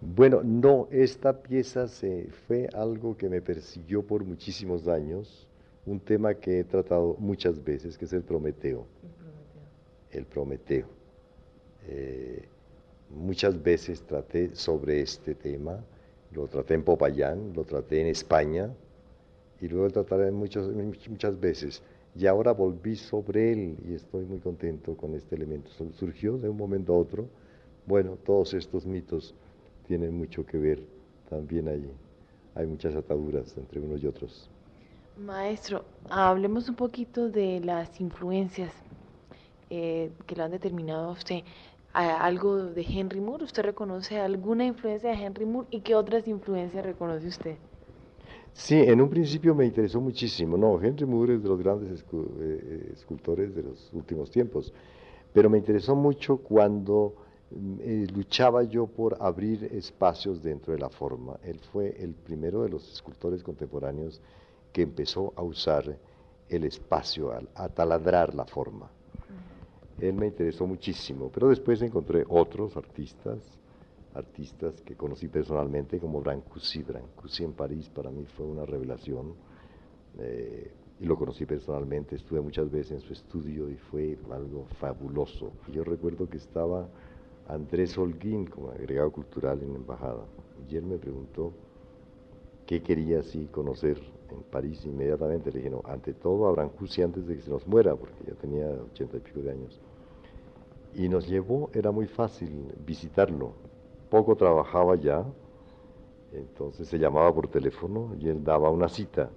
Bueno, 0.00 0.42
no, 0.44 0.88
esta 0.90 1.42
pieza 1.42 1.88
se, 1.88 2.28
fue 2.46 2.68
algo 2.74 3.16
que 3.16 3.28
me 3.28 3.40
persiguió 3.40 4.02
por 4.02 4.24
muchísimos 4.24 4.86
años, 4.88 5.46
un 5.84 6.00
tema 6.00 6.34
que 6.34 6.60
he 6.60 6.64
tratado 6.64 7.16
muchas 7.18 7.62
veces, 7.62 7.96
que 7.96 8.04
es 8.04 8.12
el 8.12 8.22
Prometeo. 8.22 8.86
El 10.10 10.26
Prometeo. 10.26 10.86
Eh, 11.88 12.44
muchas 13.10 13.62
veces 13.62 14.02
traté 14.02 14.54
sobre 14.54 15.00
este 15.00 15.34
tema, 15.34 15.84
lo 16.32 16.46
traté 16.48 16.74
en 16.74 16.82
Popayán, 16.82 17.52
lo 17.54 17.64
traté 17.64 18.00
en 18.00 18.08
España 18.08 18.70
y 19.60 19.68
luego 19.68 19.86
lo 19.86 19.92
trataré 19.92 20.30
muchas, 20.30 20.66
muchas 21.08 21.38
veces. 21.38 21.82
Y 22.18 22.26
ahora 22.26 22.52
volví 22.52 22.96
sobre 22.96 23.52
él 23.52 23.76
y 23.86 23.94
estoy 23.94 24.24
muy 24.24 24.38
contento 24.38 24.96
con 24.96 25.14
este 25.14 25.34
elemento. 25.34 25.70
Surgió 25.92 26.38
de 26.38 26.48
un 26.48 26.56
momento 26.56 26.94
a 26.94 26.98
otro. 26.98 27.28
Bueno, 27.84 28.16
todos 28.24 28.54
estos 28.54 28.86
mitos 28.86 29.34
tienen 29.86 30.16
mucho 30.16 30.46
que 30.46 30.56
ver 30.56 30.82
también 31.28 31.68
allí. 31.68 31.90
Hay 32.54 32.66
muchas 32.66 32.96
ataduras 32.96 33.54
entre 33.58 33.80
unos 33.80 34.02
y 34.02 34.06
otros. 34.06 34.48
Maestro, 35.18 35.84
hablemos 36.08 36.68
un 36.70 36.74
poquito 36.74 37.28
de 37.28 37.60
las 37.60 38.00
influencias 38.00 38.72
eh, 39.68 40.10
que 40.26 40.36
lo 40.36 40.44
han 40.44 40.52
determinado 40.52 41.10
a 41.10 41.12
usted. 41.12 41.42
¿Algo 41.92 42.56
de 42.64 42.82
Henry 42.82 43.20
Moore? 43.20 43.44
¿Usted 43.44 43.62
reconoce 43.62 44.18
alguna 44.18 44.64
influencia 44.64 45.10
de 45.10 45.16
Henry 45.16 45.46
Moore 45.46 45.68
y 45.70 45.80
qué 45.80 45.94
otras 45.94 46.26
influencias 46.28 46.84
reconoce 46.84 47.26
usted? 47.28 47.56
Sí, 48.56 48.74
en 48.74 49.02
un 49.02 49.10
principio 49.10 49.54
me 49.54 49.66
interesó 49.66 50.00
muchísimo. 50.00 50.56
No, 50.56 50.82
Henry 50.82 51.04
Moore 51.04 51.34
es 51.34 51.42
de 51.42 51.48
los 51.50 51.58
grandes 51.58 52.02
eh, 52.40 52.90
escultores 52.94 53.54
de 53.54 53.62
los 53.62 53.92
últimos 53.92 54.30
tiempos, 54.30 54.72
pero 55.30 55.50
me 55.50 55.58
interesó 55.58 55.94
mucho 55.94 56.38
cuando 56.38 57.14
eh, 57.80 58.06
luchaba 58.14 58.62
yo 58.62 58.86
por 58.86 59.18
abrir 59.20 59.64
espacios 59.64 60.42
dentro 60.42 60.72
de 60.72 60.78
la 60.78 60.88
forma. 60.88 61.38
Él 61.44 61.60
fue 61.70 61.94
el 62.02 62.14
primero 62.14 62.62
de 62.62 62.70
los 62.70 62.90
escultores 62.94 63.42
contemporáneos 63.42 64.22
que 64.72 64.80
empezó 64.80 65.34
a 65.36 65.42
usar 65.42 65.98
el 66.48 66.64
espacio, 66.64 67.32
a, 67.54 67.68
taladrar 67.68 68.34
la 68.34 68.46
forma. 68.46 68.90
Él 70.00 70.14
me 70.14 70.28
interesó 70.28 70.66
muchísimo, 70.66 71.30
pero 71.32 71.50
después 71.50 71.82
encontré 71.82 72.24
otros 72.26 72.74
artistas, 72.74 73.38
artistas 74.16 74.80
que 74.82 74.94
conocí 74.96 75.28
personalmente 75.28 75.98
como 75.98 76.20
Brancusi. 76.20 76.82
Brancusi 76.82 77.44
en 77.44 77.52
París 77.52 77.88
para 77.88 78.10
mí 78.10 78.24
fue 78.36 78.46
una 78.46 78.64
revelación 78.64 79.34
eh, 80.18 80.72
y 80.98 81.04
lo 81.04 81.16
conocí 81.16 81.44
personalmente, 81.44 82.16
estuve 82.16 82.40
muchas 82.40 82.70
veces 82.70 82.92
en 82.92 83.00
su 83.00 83.12
estudio 83.12 83.68
y 83.68 83.76
fue 83.76 84.18
algo 84.30 84.64
fabuloso. 84.80 85.52
Yo 85.70 85.84
recuerdo 85.84 86.28
que 86.28 86.38
estaba 86.38 86.88
Andrés 87.48 87.96
Holguín 87.98 88.46
como 88.46 88.70
agregado 88.70 89.12
cultural 89.12 89.62
en 89.62 89.72
la 89.72 89.78
embajada. 89.78 90.24
Y 90.70 90.76
él 90.76 90.84
me 90.86 90.96
preguntó 90.96 91.52
qué 92.66 92.82
quería 92.82 93.20
así 93.20 93.46
conocer 93.52 94.00
en 94.30 94.42
París 94.44 94.84
inmediatamente. 94.86 95.52
Le 95.52 95.58
dije, 95.58 95.70
no, 95.70 95.82
ante 95.84 96.14
todo 96.14 96.48
a 96.48 96.52
Brancusi 96.52 97.02
antes 97.02 97.26
de 97.26 97.36
que 97.36 97.42
se 97.42 97.50
nos 97.50 97.66
muera, 97.66 97.94
porque 97.94 98.24
ya 98.26 98.34
tenía 98.34 98.66
ochenta 98.68 99.18
y 99.18 99.20
pico 99.20 99.40
de 99.40 99.50
años. 99.50 99.78
Y 100.94 101.10
nos 101.10 101.28
llevó, 101.28 101.68
era 101.74 101.92
muy 101.92 102.06
fácil 102.06 102.72
visitarlo. 102.86 103.52
Poco 104.10 104.36
trabajaba 104.36 104.96
ya, 104.96 105.24
entonces 106.32 106.88
se 106.88 106.98
llamaba 106.98 107.34
por 107.34 107.48
teléfono 107.48 108.14
y 108.18 108.28
él 108.28 108.44
daba 108.44 108.70
una 108.70 108.88
cita. 108.88 109.30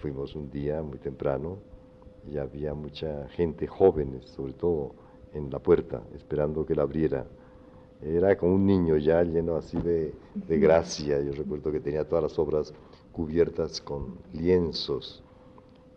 fuimos 0.00 0.36
un 0.36 0.50
día 0.50 0.82
muy 0.82 0.98
temprano 0.98 1.58
y 2.30 2.38
había 2.38 2.74
mucha 2.74 3.28
gente, 3.30 3.66
jóvenes 3.66 4.24
sobre 4.26 4.52
todo, 4.52 4.94
en 5.34 5.50
la 5.50 5.58
puerta, 5.58 6.02
esperando 6.14 6.64
que 6.64 6.74
la 6.74 6.82
abriera. 6.82 7.26
Era 8.02 8.36
como 8.36 8.54
un 8.54 8.64
niño 8.64 8.96
ya 8.96 9.22
lleno 9.22 9.56
así 9.56 9.76
de, 9.78 10.14
gracia. 10.58 11.20
Yo 11.20 11.32
recuerdo 11.32 11.72
que 11.72 11.80
tenía 11.80 12.06
todas 12.06 12.22
las 12.22 12.38
obras 12.38 12.72
cubiertas 13.12 13.80
con 13.80 14.18
lienzos 14.32 15.22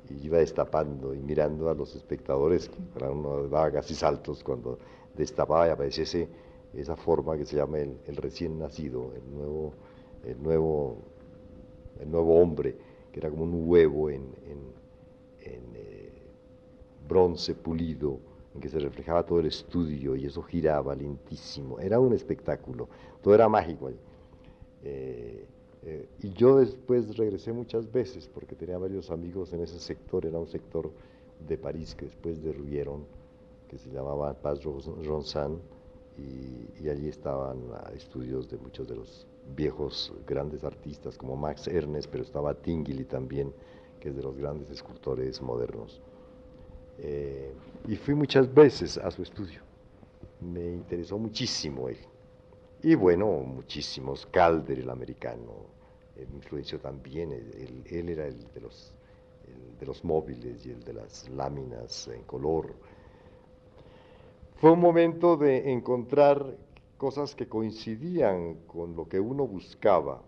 y 0.10 0.26
iba 0.26 0.40
destapando 0.40 1.14
y 1.14 1.20
mirando 1.20 1.70
a 1.70 1.76
los 1.76 1.96
espectadores, 1.96 2.70
que 2.70 2.82
para 2.94 3.12
uno 3.12 3.48
daba 3.48 3.72
casi 3.72 3.94
saltos 3.94 4.44
cuando 4.44 4.80
destapaba 5.16 5.68
y 5.68 5.70
apareciese 5.70 6.28
esa 6.74 6.96
forma 6.96 7.38
que 7.38 7.46
se 7.46 7.58
llama 7.58 7.80
el, 7.80 8.16
recién 8.18 8.58
nacido, 8.58 9.12
el 9.16 9.36
nuevo, 9.36 9.74
el, 10.26 10.42
nuevo, 10.42 10.98
el 12.00 12.10
nuevo 12.10 12.40
hombre, 12.40 12.76
que 13.12 13.20
era 13.20 13.30
como 13.30 13.44
un 13.44 13.70
huevo 13.70 14.10
en, 14.10 14.24
eh, 15.44 16.12
bronce 17.08 17.56
pulido 17.56 18.20
en 18.54 18.62
que 18.62 18.70
se 18.70 18.80
reflejaba 18.80 19.26
todo 19.26 19.40
el 19.40 19.48
estudio 19.48 20.16
y 20.16 20.26
eso 20.26 20.42
giraba 20.42 20.96
lentísimo. 20.96 21.80
Era 21.80 22.00
un 22.00 22.14
espectáculo, 22.14 22.88
todo 23.22 23.36
era 23.36 23.50
mágico 23.50 23.90
eh, 24.84 25.46
eh, 25.84 26.08
y 26.22 26.32
yo 26.32 26.58
después 26.58 27.18
regresé 27.18 27.52
muchas 27.52 27.92
veces 27.92 28.28
porque 28.28 28.56
tenía 28.56 28.78
varios 28.78 29.10
amigos 29.10 29.52
en 29.54 29.62
ese 29.62 29.80
sector, 29.80 30.26
era 30.26 30.40
un 30.40 30.48
sector 30.48 30.92
de 31.48 31.58
París 31.58 31.96
que 31.96 32.06
después 32.06 32.42
derruyeron, 32.42 33.06
que 33.68 33.78
se 33.78 33.90
llamaba 33.90 34.34
Paz 34.34 34.64
Ronsan, 34.64 35.60
y, 36.18 36.90
allí 36.90 37.08
estaban 37.08 37.60
estudios 37.96 38.50
de 38.50 38.58
muchos 38.58 38.88
de 38.88 38.96
los 38.96 39.28
viejos 39.56 40.14
grandes 40.28 40.64
artistas 40.64 41.18
como 41.18 41.36
Max 41.36 41.68
Ernest, 41.68 42.10
pero 42.12 42.24
estaba 42.24 42.54
Tinguely 42.54 43.06
también, 43.06 43.54
que 44.00 44.10
es 44.10 44.16
de 44.16 44.24
los 44.24 44.36
grandes 44.36 44.70
escultores 44.70 45.42
modernos. 45.42 46.02
Eh, 47.00 47.54
y 47.88 47.96
fui 47.96 48.14
muchas 48.14 48.54
veces 48.54 48.98
a 48.98 49.10
su 49.10 49.24
estudio. 49.24 49.62
Me 50.42 50.72
interesó 50.72 51.18
muchísimo 51.18 51.88
él. 51.88 51.98
Y 52.84 52.96
bueno, 52.96 53.28
muchísimos. 53.28 54.26
Calder, 54.26 54.80
el 54.80 54.90
americano, 54.90 55.54
me 56.16 56.36
influenció 56.36 56.80
también. 56.80 57.32
Él, 57.32 58.10
era 58.10 58.26
el 58.26 58.52
de, 58.54 58.62
los, 58.62 58.94
de 59.80 59.86
los 59.86 60.04
móviles 60.04 60.66
y 60.66 60.72
el 60.72 60.84
de 60.84 60.94
las 60.94 61.30
láminas 61.30 62.08
en 62.08 62.24
color. 62.24 62.74
Fue 64.62 64.70
un 64.70 64.80
momento 64.80 65.38
de 65.38 65.74
encontrar 65.74 66.56
cosas 67.00 67.34
que 67.34 67.48
coincidían 67.48 68.60
con 68.68 68.96
lo 68.96 69.10
que 69.10 69.20
uno 69.20 69.48
buscaba 69.48 70.22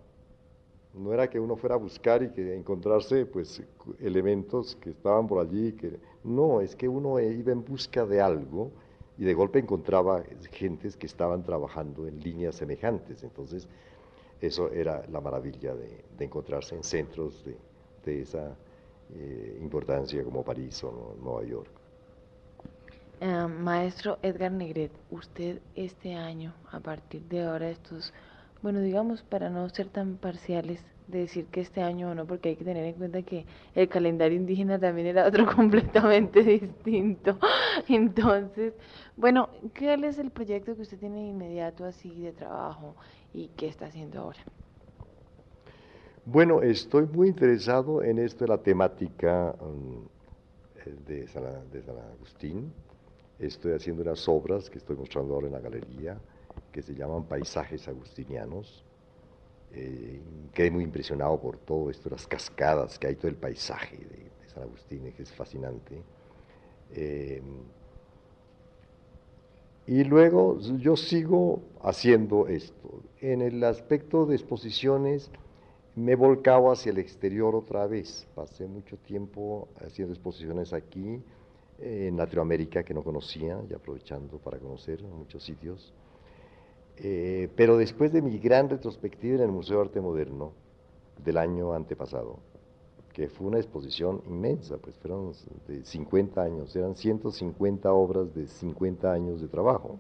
no 0.96 1.14
era 1.14 1.30
que 1.30 1.40
uno 1.40 1.56
fuera 1.56 1.76
a 1.76 1.78
buscar 1.78 2.24
y 2.24 2.30
que 2.30 2.56
encontrarse 2.56 3.28
pues 3.28 3.62
elementos 4.00 4.76
que 4.76 4.90
estaban 4.90 5.28
por 5.28 5.40
allí, 5.40 5.74
que 5.74 6.00
no, 6.24 6.62
es 6.62 6.76
que 6.76 6.88
uno 6.88 7.20
iba 7.20 7.52
en 7.52 7.64
busca 7.64 8.08
de 8.08 8.22
algo 8.22 8.72
y 9.20 9.24
de 9.24 9.36
golpe 9.36 9.60
encontraba 9.60 10.24
gentes 10.52 10.98
que 10.98 11.06
estaban 11.06 11.44
trabajando 11.44 12.08
en 12.08 12.20
líneas 12.20 12.56
semejantes. 12.56 13.24
Entonces, 13.24 13.68
eso 14.42 14.72
era 14.72 15.06
la 15.12 15.22
maravilla 15.22 15.76
de, 15.76 16.04
encontrarse 16.20 16.76
en 16.76 16.84
centros 16.84 17.44
de, 18.04 18.22
esa 18.22 18.56
eh, 19.14 19.60
importancia 19.62 20.24
como 20.24 20.44
París 20.44 20.84
o 20.84 21.16
Nueva 21.22 21.44
York. 21.44 21.83
Eh, 23.26 23.48
maestro 23.48 24.20
Edgar 24.22 24.52
Negret, 24.52 24.92
usted 25.10 25.62
este 25.76 26.14
año, 26.14 26.54
a 26.70 26.82
partir 26.82 27.22
de 27.30 27.46
ahora, 27.46 27.70
estos 27.70 28.14
bueno, 28.62 28.82
digamos, 28.82 29.24
para 29.24 29.50
no 29.50 29.70
ser 29.70 29.88
tan 29.88 30.18
parciales, 30.18 30.82
de 31.08 31.20
decir 31.20 31.46
que 31.46 31.62
este 31.62 31.82
año 31.82 32.10
o 32.10 32.16
no, 32.16 32.26
porque 32.26 32.50
hay 32.50 32.58
que 32.58 32.66
tener 32.66 32.84
en 32.84 32.96
cuenta 32.96 33.22
que 33.22 33.46
el 33.76 33.88
calendario 33.88 34.38
indígena 34.38 34.78
también 34.78 35.08
era 35.08 35.26
otro 35.26 35.46
completamente 35.56 36.44
distinto. 36.44 37.40
Entonces, 37.88 38.74
bueno, 39.16 39.48
¿cuál 39.80 40.04
es 40.04 40.20
el 40.20 40.30
proyecto 40.30 40.76
que 40.76 40.82
usted 40.82 41.00
tiene 41.00 41.26
inmediato 41.26 41.86
así 41.86 42.10
de 42.24 42.34
trabajo 42.34 42.94
y 43.34 43.48
qué 43.56 43.70
está 43.70 43.86
haciendo 43.86 44.20
ahora? 44.20 44.40
Bueno, 46.26 46.62
estoy 46.62 47.06
muy 47.06 47.30
interesado 47.30 48.04
en 48.04 48.20
esto 48.20 48.44
de 48.44 48.50
la 48.50 48.58
temática 48.58 49.56
de, 51.08 51.26
San, 51.28 51.44
de 51.72 51.82
San 51.84 51.98
Agustín. 51.98 52.74
Estoy 53.46 53.74
haciendo 53.74 54.04
unas 54.04 54.28
obras 54.30 54.70
que 54.70 54.78
estoy 54.78 54.96
mostrando 54.96 55.34
ahora 55.34 55.48
en 55.48 55.54
la 55.54 55.60
galería 55.60 56.18
que 56.72 56.82
se 56.82 56.94
llaman 56.96 57.24
paisajes 57.26 57.88
agustinianos. 57.88 58.84
Eh, 59.74 60.22
quedé 60.54 60.72
muy 60.72 60.84
impresionado 60.84 61.40
por 61.40 61.58
todo 61.58 61.90
esto, 61.90 62.10
las 62.10 62.26
cascadas 62.26 62.98
que 62.98 63.08
hay, 63.08 63.16
todo 63.16 63.28
el 63.28 63.36
paisaje 63.36 63.98
de, 63.98 64.32
San 64.48 64.64
Agustín, 64.64 65.12
que 65.12 65.24
es 65.24 65.32
fascinante. 65.32 66.02
Eh, 66.94 67.42
y 69.88 70.04
luego 70.04 70.60
yo 70.60 70.96
sigo 70.96 71.62
haciendo 71.82 72.48
esto. 72.48 73.02
En 73.20 73.42
el 73.42 73.64
aspecto 73.64 74.26
de 74.26 74.36
exposiciones 74.36 75.30
me 75.96 76.14
he 76.14 76.16
volcado 76.16 76.72
hacia 76.72 76.92
el 76.92 77.00
exterior 77.00 77.56
otra 77.56 77.88
vez. 77.88 78.28
Pasé 78.36 78.68
mucho 78.68 78.96
tiempo 78.98 79.68
haciendo 79.86 80.14
exposiciones 80.14 80.72
aquí, 80.72 81.22
en 81.80 82.18
Latinoamérica, 82.18 82.84
que 82.84 82.94
no 82.94 83.04
conocía, 83.04 83.62
y 83.70 83.74
aprovechando 83.74 84.38
para 84.38 84.60
conocer 84.60 85.02
muchos 85.04 85.44
sitios. 85.44 85.94
Eh, 86.98 87.50
pero 87.56 87.78
después 87.78 88.12
de 88.14 88.22
mi 88.22 88.38
gran 88.38 88.70
retrospectiva 88.70 89.36
en 89.36 89.42
el 89.42 89.52
Museo 89.52 89.78
de 89.78 89.84
Arte 89.84 90.02
Moderno 90.02 90.54
del 91.24 91.38
año 91.38 91.74
antepasado, 91.74 92.40
que 93.14 93.30
fue 93.30 93.48
una 93.48 93.58
exposición 93.58 94.22
inmensa, 94.28 94.78
pues 94.78 94.98
fueron 94.98 95.34
de 95.68 95.86
50 95.86 96.42
años, 96.42 96.76
eran 96.76 96.96
150 96.96 97.92
obras 97.94 98.34
de 98.34 98.48
50 98.48 99.12
años 99.12 99.42
de 99.42 99.48
trabajo. 99.48 99.98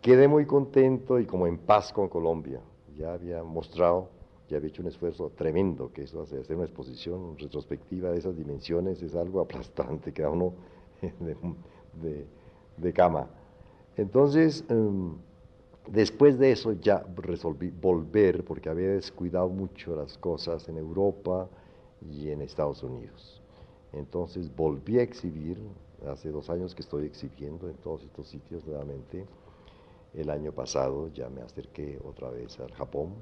Quedé 0.00 0.28
muy 0.28 0.46
contento 0.46 1.18
y 1.18 1.26
como 1.26 1.46
en 1.46 1.58
paz 1.58 1.92
con 1.92 2.08
Colombia. 2.08 2.60
Ya 2.96 3.12
había 3.12 3.42
mostrado, 3.42 4.10
ya 4.48 4.56
había 4.56 4.68
hecho 4.68 4.82
un 4.82 4.88
esfuerzo 4.88 5.30
tremendo, 5.30 5.92
que 5.92 6.02
eso 6.02 6.22
hace 6.22 6.38
hacer 6.40 6.56
una 6.56 6.66
exposición 6.66 7.38
retrospectiva 7.38 8.10
de 8.10 8.18
esas 8.18 8.36
dimensiones 8.36 9.02
es 9.02 9.14
algo 9.14 9.40
aplastante, 9.40 10.12
queda 10.12 10.30
uno 10.30 10.54
de, 12.02 12.26
de, 12.76 12.92
cama. 12.92 13.28
Entonces, 13.96 14.64
em, 14.68 15.14
Después 15.88 16.38
de 16.38 16.52
eso 16.52 16.74
ya 16.74 17.04
resolví 17.16 17.70
volver 17.70 18.44
porque 18.44 18.68
había 18.68 18.90
descuidado 18.90 19.48
mucho 19.48 19.96
las 19.96 20.16
cosas 20.16 20.68
en 20.68 20.78
Europa 20.78 21.48
y 22.00 22.30
en 22.30 22.40
Estados 22.40 22.84
Unidos. 22.84 23.42
Entonces 23.92 24.54
volví 24.54 25.00
a 25.00 25.02
exhibir, 25.02 25.58
hace 26.08 26.30
dos 26.30 26.50
años 26.50 26.74
que 26.74 26.82
estoy 26.82 27.06
exhibiendo 27.06 27.68
en 27.68 27.76
todos 27.76 28.04
estos 28.04 28.28
sitios 28.28 28.64
nuevamente. 28.64 29.26
El 30.14 30.30
año 30.30 30.52
pasado 30.52 31.08
ya 31.08 31.28
me 31.28 31.42
acerqué 31.42 31.98
otra 32.04 32.30
vez 32.30 32.58
al 32.60 32.72
Japón. 32.72 33.14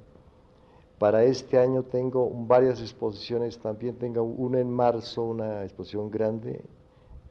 Para 1.00 1.24
este 1.24 1.58
año 1.58 1.82
tengo 1.82 2.30
varias 2.30 2.80
exposiciones, 2.80 3.58
también 3.58 3.96
tengo 3.96 4.22
una 4.22 4.60
en 4.60 4.70
marzo, 4.70 5.24
una 5.24 5.64
exposición 5.64 6.10
grande 6.10 6.62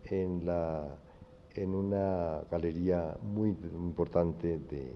en, 0.06 0.44
una 1.76 2.42
galería 2.50 3.16
muy 3.22 3.50
importante 3.50 4.58
de 4.58 4.92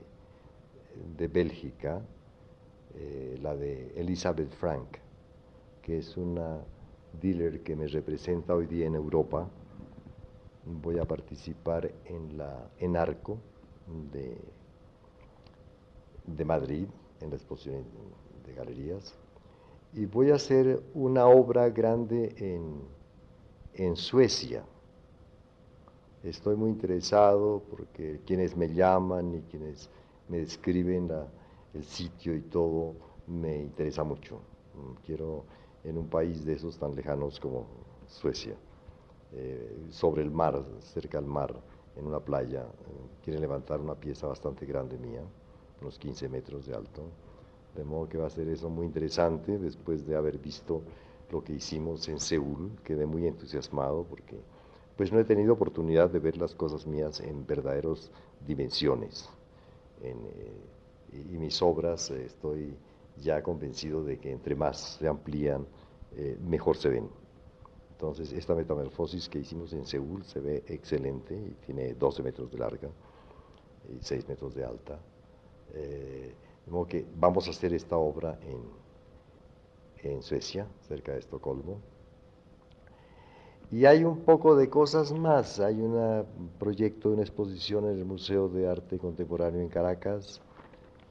de 1.18 1.28
Bélgica, 1.28 2.02
eh, 2.96 3.38
la 3.42 3.56
de 3.56 3.94
Elizabeth 3.96 4.52
Frank, 4.54 4.98
que 5.82 6.00
es 6.00 6.18
una 6.18 6.60
dealer 7.22 7.62
que 7.62 7.76
me 7.76 7.88
representa 7.88 8.56
hoy 8.56 8.68
día 8.68 8.88
en 8.88 8.96
Europa. 8.96 9.48
Voy 10.66 11.00
a 11.00 11.06
participar 11.06 11.92
en 12.06 12.38
la 12.38 12.70
en 12.80 12.96
Arco 12.96 13.38
de, 14.12 14.38
de 16.26 16.46
Madrid, 16.46 16.88
en 17.20 17.30
la 17.30 17.36
exposición 17.36 17.84
de 18.46 18.54
galerías, 18.54 19.16
y 19.94 20.06
voy 20.06 20.32
a 20.32 20.36
hacer 20.36 20.82
una 20.94 21.26
obra 21.28 21.70
grande 21.70 22.34
en, 22.38 22.82
en 23.76 23.96
Suecia. 23.96 24.64
Estoy 26.24 26.56
muy 26.56 26.70
interesado 26.70 27.62
porque 27.70 28.22
quienes 28.26 28.56
me 28.56 28.74
llaman 28.74 29.36
y 29.36 29.42
quienes 29.42 29.90
me 30.30 30.40
describen 30.40 31.10
el 31.74 31.84
sitio 31.84 32.36
y 32.36 32.42
todo, 32.42 32.96
me 33.28 33.58
interesa 33.58 34.04
mucho. 34.04 34.40
Mm, 34.74 34.94
quiero 35.06 35.46
en 35.84 35.98
un 35.98 36.08
país 36.08 36.46
de 36.46 36.54
esos 36.54 36.78
tan 36.78 36.96
lejanos 36.96 37.40
como 37.40 37.66
Suecia, 38.08 38.56
eh, 39.34 39.88
sobre 39.90 40.22
el 40.24 40.32
mar, 40.32 40.64
cerca 40.80 41.20
del 41.20 41.30
mar, 41.30 41.54
en 41.96 42.08
una 42.08 42.20
playa, 42.20 42.62
eh, 42.62 43.22
quieren 43.24 43.42
levantar 43.42 43.80
una 43.80 43.96
pieza 43.96 44.28
bastante 44.28 44.66
grande 44.66 44.98
mía, 44.98 45.22
unos 45.82 46.00
15 46.00 46.30
metros 46.30 46.66
de 46.66 46.76
alto, 46.76 47.04
de 47.76 47.84
modo 47.84 48.08
que 48.08 48.18
va 48.18 48.28
a 48.28 48.30
ser 48.30 48.48
eso 48.50 48.70
muy 48.70 48.86
interesante 48.86 49.58
después 49.58 50.06
de 50.06 50.16
haber 50.16 50.38
visto 50.38 50.82
lo 51.32 51.44
que 51.44 51.54
hicimos 51.54 52.08
en 52.10 52.20
Seúl, 52.20 52.72
quedé 52.84 53.06
muy 53.06 53.26
entusiasmado 53.26 54.04
porque 54.04 54.38
pues 54.96 55.12
no 55.12 55.20
he 55.20 55.24
tenido 55.24 55.54
oportunidad 55.54 56.10
de 56.10 56.20
ver 56.20 56.38
las 56.38 56.54
cosas 56.54 56.86
mías 56.86 57.20
en 57.20 57.46
verdaderas 57.46 58.12
dimensiones. 58.46 59.28
Eh, 60.02 60.14
y 61.12 61.38
mis 61.38 61.62
obras 61.62 62.12
eh, 62.12 62.26
estoy 62.26 62.76
ya 63.18 63.42
convencido 63.42 64.04
de 64.04 64.20
que 64.20 64.32
entre 64.32 64.56
más 64.56 64.98
se 65.00 65.08
amplían, 65.08 65.66
eh, 66.16 66.38
mejor 66.46 66.78
se 66.78 66.90
ven. 66.90 67.10
Entonces, 67.92 68.34
esta 68.34 68.54
metamorfosis 68.54 69.30
que 69.30 69.40
hicimos 69.40 69.74
en 69.74 69.86
Seúl 69.86 70.24
se 70.26 70.40
ve 70.40 70.64
excelente 70.68 71.36
y 71.36 71.56
tiene 71.66 71.94
12 71.94 72.22
metros 72.22 72.52
de 72.52 72.58
larga 72.58 72.90
y 73.90 74.04
6 74.04 74.28
metros 74.28 74.54
de 74.54 74.66
alta. 74.66 75.00
De 76.66 76.72
modo 76.72 76.88
que 76.88 77.06
vamos 77.16 77.48
a 77.48 77.52
hacer 77.52 77.74
esta 77.74 77.98
obra 77.98 78.40
en, 78.42 80.12
en 80.12 80.22
Suecia, 80.22 80.68
cerca 80.88 81.14
de 81.14 81.20
Estocolmo. 81.20 81.80
Y 83.74 83.86
hay 83.86 84.04
un 84.04 84.20
poco 84.20 84.56
de 84.56 84.70
cosas 84.70 85.12
más. 85.12 85.60
Hay 85.60 85.82
un 85.82 86.52
proyecto 86.60 87.10
de 87.10 87.16
una 87.16 87.24
exposición 87.24 87.86
en 87.86 87.98
el 87.98 88.06
Museo 88.06 88.48
de 88.48 88.70
Arte 88.70 89.00
Contemporáneo 89.00 89.62
en 89.62 89.70
Caracas 89.70 90.42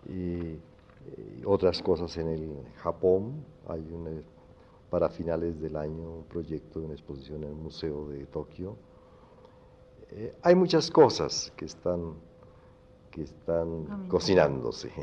y, 0.08 0.58
otras 1.44 1.82
cosas 1.82 2.16
en 2.18 2.28
el 2.28 2.64
Japón. 2.76 3.44
Hay 3.66 3.82
para 4.90 5.08
finales 5.08 5.60
del 5.60 5.74
año 5.76 6.18
un 6.18 6.24
proyecto 6.24 6.78
de 6.78 6.84
una 6.84 6.94
exposición 6.94 7.42
en 7.42 7.48
el 7.48 7.56
Museo 7.56 8.08
de 8.08 8.26
Tokio. 8.26 8.76
Eh, 10.10 10.32
hay 10.42 10.54
muchas 10.54 10.88
cosas 10.88 11.52
que 11.56 11.64
están, 11.64 12.14
que 13.12 13.22
están 13.22 14.08
cocinándose. 14.08 14.90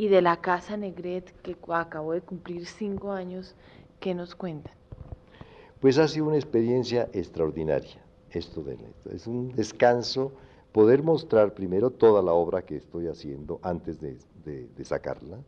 Y 0.00 0.06
de 0.06 0.22
la 0.22 0.40
Casa 0.40 0.76
Negret, 0.76 1.32
que 1.42 1.56
acabó 1.70 2.12
de 2.12 2.20
cumplir 2.20 2.66
cinco 2.66 3.10
años, 3.10 3.56
¿qué 3.98 4.14
nos 4.14 4.36
cuentan? 4.36 4.72
Pues 5.80 5.98
ha 5.98 6.06
sido 6.06 6.26
una 6.26 6.36
experiencia 6.36 7.08
extraordinaria 7.12 8.00
esto 8.30 8.62
de 8.62 8.78
Es 9.12 9.26
un 9.26 9.52
descanso 9.54 10.32
poder 10.72 11.02
mostrar 11.02 11.54
primero 11.54 11.90
toda 11.90 12.22
la 12.22 12.32
obra 12.32 12.62
que 12.62 12.76
estoy 12.76 13.06
haciendo 13.06 13.58
antes 13.62 13.98
de, 14.00 14.18
sacarla. 14.84 15.38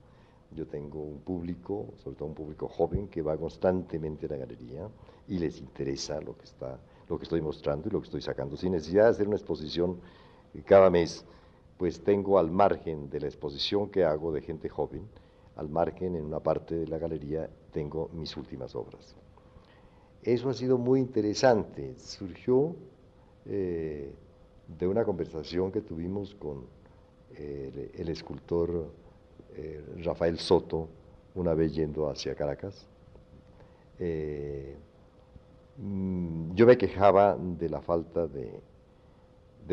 Yo 0.52 0.66
tengo 0.66 1.00
un 1.00 1.20
público, 1.20 1.94
sobre 2.02 2.16
todo 2.16 2.28
un 2.28 2.34
público 2.34 2.68
joven, 2.68 3.08
que 3.08 3.22
va 3.22 3.36
constantemente 3.36 4.26
a 4.26 4.30
la 4.30 4.36
galería 4.38 4.88
y 5.28 5.38
les 5.38 5.60
interesa 5.60 6.20
lo 6.20 6.36
que, 6.36 6.44
está, 6.44 6.78
lo 7.08 7.18
que 7.18 7.22
estoy 7.24 7.40
mostrando 7.40 7.88
y 7.88 7.92
lo 7.92 8.00
que 8.00 8.06
estoy 8.06 8.22
sacando. 8.22 8.56
Sin 8.56 8.72
necesidad 8.72 9.04
de 9.04 9.10
hacer 9.10 9.28
una 9.28 9.36
exposición 9.36 10.00
cada 10.66 10.90
mes, 10.90 11.24
pues 11.78 12.02
tengo 12.02 12.38
al 12.38 12.50
margen 12.50 13.08
de 13.08 13.20
la 13.20 13.26
exposición 13.26 13.88
que 13.90 14.04
hago 14.04 14.32
de 14.32 14.42
gente 14.42 14.68
joven, 14.68 15.08
al 15.56 15.68
margen 15.68 16.16
en 16.16 16.24
una 16.24 16.40
parte 16.40 16.74
de 16.74 16.86
la 16.86 16.98
galería 16.98 17.48
tengo 17.72 18.10
mis 18.12 18.36
últimas 18.36 18.74
obras. 18.74 19.14
Eso 20.22 20.50
ha 20.50 20.54
sido 20.54 20.76
muy 20.76 21.00
interesante. 21.00 21.94
Surgió 21.98 22.74
eh, 23.46 24.12
de 24.78 24.86
una 24.86 25.04
conversación 25.04 25.72
que 25.72 25.80
tuvimos 25.80 26.34
con 26.34 26.66
el, 27.36 28.08
escultor 28.08 28.92
eh, 29.54 29.82
Rafael 30.04 30.38
Soto 30.38 30.88
una 31.34 31.54
vez 31.54 31.74
yendo 31.74 32.08
hacia 32.10 32.34
Caracas. 32.34 32.86
Eh, 33.98 34.76
mm, 35.78 36.54
yo 36.54 36.66
me 36.66 36.76
quejaba 36.76 37.36
de 37.36 37.68
la 37.68 37.80
falta 37.80 38.26
de, 38.26 38.60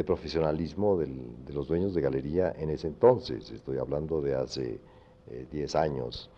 profesionalismo 0.03 0.97
de 0.97 1.53
los 1.53 1.67
dueños 1.67 1.93
de 1.93 2.01
galería 2.01 2.53
en 2.57 2.69
ese 2.69 2.87
entonces, 2.87 3.51
estoy 3.51 3.77
hablando 3.77 4.21
de 4.21 4.35
hace 4.35 4.79
10 5.51 5.75
años. 5.75 6.29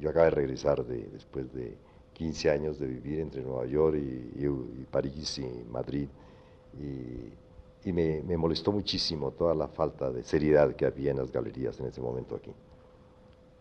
yo 0.00 0.10
acabo 0.10 0.24
de 0.24 0.30
regresar 0.30 0.84
de, 0.84 1.08
después 1.12 1.52
de 1.52 1.76
15 2.20 2.50
años 2.50 2.78
de 2.78 2.86
vivir 2.86 3.20
entre 3.20 3.40
Nueva 3.40 3.64
York 3.64 3.96
y, 3.96 4.84
París 4.90 5.38
y 5.38 5.64
Madrid 5.70 6.06
y, 6.78 7.92
me, 7.92 8.36
molestó 8.36 8.72
muchísimo 8.72 9.30
toda 9.30 9.54
la 9.54 9.68
falta 9.68 10.10
de 10.10 10.22
seriedad 10.22 10.74
que 10.74 10.84
había 10.84 11.12
en 11.12 11.16
las 11.16 11.32
galerías 11.32 11.80
en 11.80 11.86
ese 11.86 12.02
momento 12.02 12.36
aquí. 12.36 12.52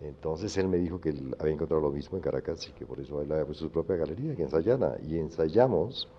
Entonces 0.02 0.58
él 0.58 0.68
me 0.68 0.76
dijo 0.76 1.00
que 1.00 1.12
él 1.12 1.34
había 1.40 1.54
encontrado 1.54 1.82
lo 1.82 1.90
mismo 1.90 2.18
en 2.18 2.22
Caracas 2.22 2.68
y 2.68 2.72
que 2.72 2.86
por 2.86 3.00
eso 3.00 3.22
él 3.22 3.32
había 3.32 3.46
puesto 3.46 3.64
su 3.64 3.72
propia 3.72 3.96
galería, 3.96 4.36
que 4.36 4.44
ensayara. 4.44 4.98
Y 5.08 5.18
ensayamos, 5.18 6.10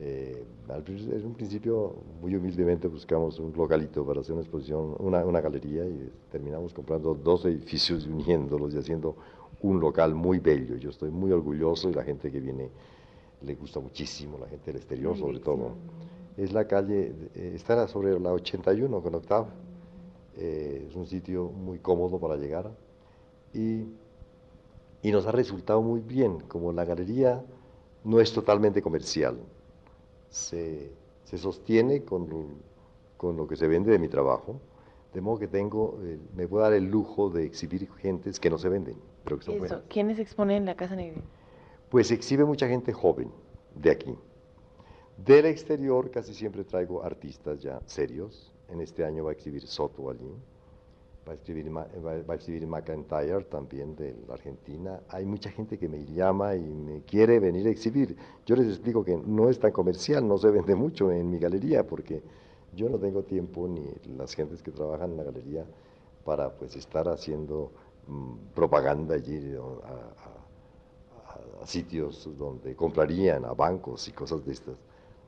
eh, 0.00 0.44
en 0.68 1.26
un 1.26 1.34
principio 1.34 1.96
muy 2.20 2.36
humildemente 2.36 2.88
buscamos 2.88 3.38
un 3.40 3.52
localito 3.56 4.04
para 4.06 4.20
hacer 4.20 4.32
una 4.34 4.42
exposición, 4.42 4.94
una, 4.98 5.24
una 5.24 5.40
galería 5.40 5.84
y 5.86 6.12
terminamos 6.30 6.72
comprando 6.74 7.14
dos 7.14 7.44
edificios 7.46 8.06
y 8.06 8.10
uniéndolos 8.10 8.74
y 8.74 8.78
haciendo 8.78 9.16
un 9.62 9.80
local 9.80 10.14
muy 10.14 10.38
bello. 10.38 10.76
Yo 10.76 10.90
estoy 10.90 11.10
muy 11.10 11.32
orgulloso 11.32 11.90
y 11.90 11.94
la 11.94 12.04
gente 12.04 12.30
que 12.30 12.40
viene 12.40 12.70
le 13.42 13.54
gusta 13.54 13.80
muchísimo, 13.80 14.38
la 14.38 14.48
gente 14.48 14.66
del 14.72 14.76
exterior 14.76 15.16
sobre 15.16 15.40
todo. 15.40 15.76
Es 16.36 16.52
la 16.52 16.66
calle, 16.66 17.14
eh, 17.34 17.52
está 17.54 17.88
sobre 17.88 18.18
la 18.20 18.32
81 18.32 19.02
con 19.02 19.14
octavo. 19.14 19.48
eh, 20.36 20.86
es 20.88 20.94
un 20.96 21.06
sitio 21.06 21.50
muy 21.50 21.78
cómodo 21.80 22.18
para 22.20 22.36
llegar 22.36 22.70
y, 23.52 23.84
y 25.02 25.12
nos 25.12 25.26
ha 25.26 25.32
resultado 25.32 25.82
muy 25.82 26.00
bien, 26.00 26.40
como 26.48 26.72
la 26.72 26.84
galería 26.84 27.44
no 28.04 28.20
es 28.20 28.32
totalmente 28.32 28.82
comercial, 28.82 29.38
se, 30.30 30.92
se 31.24 31.38
sostiene 31.38 32.04
con, 32.04 32.62
con 33.16 33.36
lo 33.36 33.46
que 33.46 33.56
se 33.56 33.66
vende 33.68 33.90
de 33.90 33.98
mi 33.98 34.08
trabajo, 34.08 34.60
de 35.12 35.20
modo 35.20 35.38
que 35.38 35.48
tengo, 35.48 35.98
eh, 36.02 36.18
me 36.34 36.46
puedo 36.46 36.62
dar 36.62 36.74
el 36.74 36.84
lujo 36.84 37.30
de 37.30 37.44
exhibir 37.44 37.88
gentes 37.94 38.38
que 38.38 38.50
no 38.50 38.58
se 38.58 38.68
venden, 38.68 38.96
pero 39.24 39.38
que 39.38 39.44
son 39.44 39.54
Eso, 39.54 39.60
buenas. 39.60 39.82
¿quiénes 39.88 40.18
exponen 40.18 40.58
en 40.58 40.66
la 40.66 40.76
Casa 40.76 40.94
Negra? 40.96 41.22
Pues 41.88 42.10
exhibe 42.10 42.44
mucha 42.44 42.68
gente 42.68 42.92
joven 42.92 43.30
de 43.74 43.90
aquí. 43.90 44.14
Del 45.16 45.46
exterior 45.46 46.10
casi 46.10 46.34
siempre 46.34 46.62
traigo 46.64 47.02
artistas 47.02 47.60
ya 47.60 47.80
serios. 47.86 48.52
En 48.68 48.80
este 48.80 49.04
año 49.04 49.24
va 49.24 49.30
a 49.30 49.32
exhibir 49.32 49.66
Soto 49.66 50.10
allí. 50.10 50.30
Va 51.28 51.32
a 51.32 51.34
exhibir, 51.34 51.68
Ma- 51.70 51.86
va- 52.04 52.22
va 52.28 52.32
a 52.34 52.36
exhibir 52.36 52.66
McIntyre 52.66 53.44
también 53.44 53.94
de 53.96 54.16
la 54.26 54.34
Argentina. 54.34 55.00
Hay 55.10 55.26
mucha 55.26 55.50
gente 55.50 55.78
que 55.78 55.88
me 55.88 56.04
llama 56.06 56.56
y 56.56 56.60
me 56.62 57.02
quiere 57.02 57.38
venir 57.38 57.66
a 57.66 57.70
exhibir. 57.70 58.16
Yo 58.46 58.56
les 58.56 58.66
explico 58.68 59.04
que 59.04 59.16
no 59.16 59.50
es 59.50 59.58
tan 59.60 59.72
comercial, 59.72 60.26
no 60.26 60.38
se 60.38 60.50
vende 60.50 60.74
mucho 60.74 61.10
en 61.12 61.30
mi 61.30 61.38
galería 61.38 61.86
porque 61.86 62.22
yo 62.72 62.88
no 62.88 62.98
tengo 62.98 63.22
tiempo 63.24 63.68
ni 63.68 63.84
las 64.16 64.34
gentes 64.34 64.62
que 64.62 64.70
trabajan 64.70 65.10
en 65.12 65.16
la 65.18 65.24
galería 65.24 65.64
para 66.24 66.50
pues 66.50 66.76
estar 66.76 67.08
haciendo 67.08 67.70
mm, 68.06 68.34
propaganda 68.54 69.14
allí 69.14 69.54
a 69.56 70.28
sitios 71.66 72.28
donde 72.38 72.74
comprarían, 72.74 73.44
a 73.44 73.52
bancos 73.52 74.08
y 74.08 74.12
cosas 74.12 74.44
de 74.44 74.52
estas. 74.52 74.76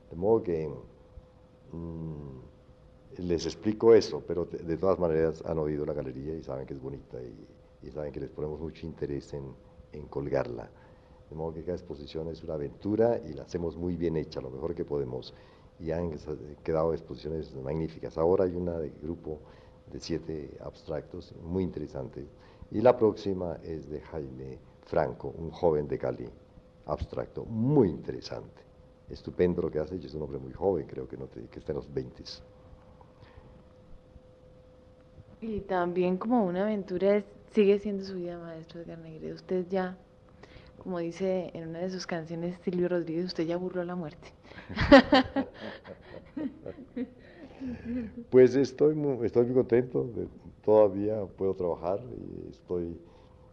De 0.09 0.15
modo 0.17 0.43
que 0.43 0.69
mm, 1.71 2.39
les 3.17 3.45
explico 3.45 3.93
eso, 3.93 4.23
pero 4.25 4.45
de, 4.45 4.77
todas 4.77 4.99
maneras 4.99 5.43
han 5.45 5.57
oído 5.59 5.85
la 5.85 5.93
galería 5.93 6.33
y 6.35 6.43
saben 6.43 6.65
que 6.65 6.73
es 6.73 6.81
bonita 6.81 7.17
y, 7.21 7.91
saben 7.91 8.11
que 8.11 8.19
les 8.19 8.29
ponemos 8.29 8.59
mucho 8.59 8.85
interés 8.85 9.33
en, 9.33 9.53
en 9.91 10.07
colgarla. 10.07 10.69
De 11.29 11.35
modo 11.35 11.53
que 11.53 11.63
cada 11.63 11.77
exposición 11.77 12.27
es 12.29 12.43
una 12.43 12.53
aventura 12.55 13.19
y 13.25 13.33
la 13.33 13.43
hacemos 13.43 13.75
muy 13.75 13.95
bien 13.95 14.17
hecha, 14.17 14.41
lo 14.41 14.49
mejor 14.49 14.75
que 14.75 14.85
podemos. 14.85 15.33
Y 15.79 15.91
han 15.91 16.11
quedado 16.63 16.93
exposiciones 16.93 17.55
magníficas. 17.55 18.17
Ahora 18.17 18.43
hay 18.45 18.55
una 18.55 18.77
de 18.77 18.91
grupo 19.01 19.39
de 19.91 19.99
siete 19.99 20.57
abstractos 20.61 21.33
muy 21.41 21.63
interesante. 21.63 22.25
Y 22.69 22.81
la 22.81 22.97
próxima 22.97 23.57
es 23.63 23.89
de 23.89 23.99
Jaime 24.01 24.59
Franco, 24.85 25.33
un 25.37 25.51
joven 25.51 25.87
de 25.87 25.97
Cali, 25.97 26.29
abstracto, 26.85 27.45
muy 27.45 27.89
interesante. 27.89 28.61
Estupendo 29.09 29.61
lo 29.61 29.71
que 29.71 29.79
hace, 29.79 29.95
y 29.97 30.05
es 30.05 30.13
un 30.13 30.21
hombre 30.21 30.37
muy 30.39 30.53
joven, 30.53 30.85
creo 30.87 31.07
que, 31.07 31.17
no 31.17 31.25
te- 31.27 31.47
que 31.47 31.59
está 31.59 31.71
en 31.71 31.77
los 31.77 31.93
20. 31.93 32.23
Y 35.41 35.61
también 35.61 36.17
como 36.17 36.45
una 36.45 36.63
aventura 36.63 37.17
es- 37.17 37.25
sigue 37.53 37.79
siendo 37.79 38.03
su 38.05 38.15
vida, 38.15 38.37
maestro 38.39 38.81
Edgar 38.81 38.99
Negredo. 38.99 39.35
Usted 39.35 39.65
ya, 39.69 39.97
como 40.83 40.99
dice 40.99 41.51
en 41.53 41.69
una 41.69 41.79
de 41.79 41.89
sus 41.89 42.05
canciones 42.07 42.57
Silvio 42.63 42.87
Rodríguez, 42.89 43.25
usted 43.25 43.45
ya 43.45 43.57
burló 43.57 43.83
la 43.83 43.95
muerte. 43.95 44.29
Pues 48.31 48.55
estoy 48.55 48.95
muy, 48.95 49.25
estoy 49.25 49.45
muy 49.45 49.53
contento, 49.55 50.03
de- 50.15 50.27
todavía 50.65 51.23
puedo 51.37 51.53
trabajar 51.53 51.99
y 52.17 52.49
estoy, 52.49 52.97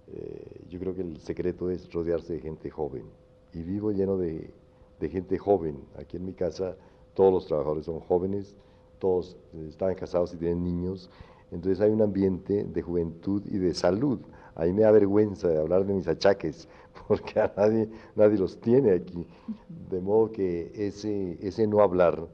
eh, 0.08 0.60
yo 0.70 0.78
creo 0.78 0.94
que 0.94 1.02
el 1.02 1.20
secreto 1.20 1.70
es 1.70 1.92
rodearse 1.92 2.34
de 2.34 2.40
gente 2.40 2.70
joven 2.70 3.04
y 3.52 3.62
vivo 3.62 3.90
lleno 3.92 4.16
de, 4.16 4.50
de 5.00 5.08
gente 5.10 5.36
joven. 5.38 5.78
Aquí 5.98 6.16
en 6.16 6.24
mi 6.24 6.32
casa 6.32 6.76
todos 7.14 7.32
los 7.32 7.46
trabajadores 7.46 7.84
son 7.84 8.00
jóvenes, 8.00 8.54
todos 8.98 9.36
están 9.68 9.94
casados 9.94 10.32
y 10.34 10.38
tienen 10.38 10.64
niños, 10.64 11.10
entonces 11.50 11.80
hay 11.80 11.90
un 11.90 12.02
ambiente 12.02 12.64
de 12.64 12.82
juventud 12.82 13.42
y 13.46 13.58
de 13.58 13.74
salud. 13.74 14.20
A 14.54 14.64
mí 14.64 14.72
me 14.72 14.82
da 14.82 14.90
vergüenza 14.90 15.48
de 15.48 15.58
hablar 15.58 15.86
de 15.86 15.94
mis 15.94 16.08
achaques 16.08 16.68
porque 17.08 17.40
a 17.40 17.52
nadie, 17.56 17.88
nadie 18.16 18.38
los 18.38 18.60
tiene 18.60 18.92
aquí. 18.92 19.26
De 19.90 20.00
modo 20.00 20.30
que 20.32 20.72
ese, 20.74 21.38
ese 21.40 21.66
no 21.66 21.80
hablar 21.80 22.26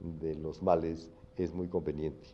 de 0.00 0.34
los 0.36 0.62
males 0.62 1.10
es 1.36 1.54
muy 1.54 1.68
conveniente. 1.68 2.28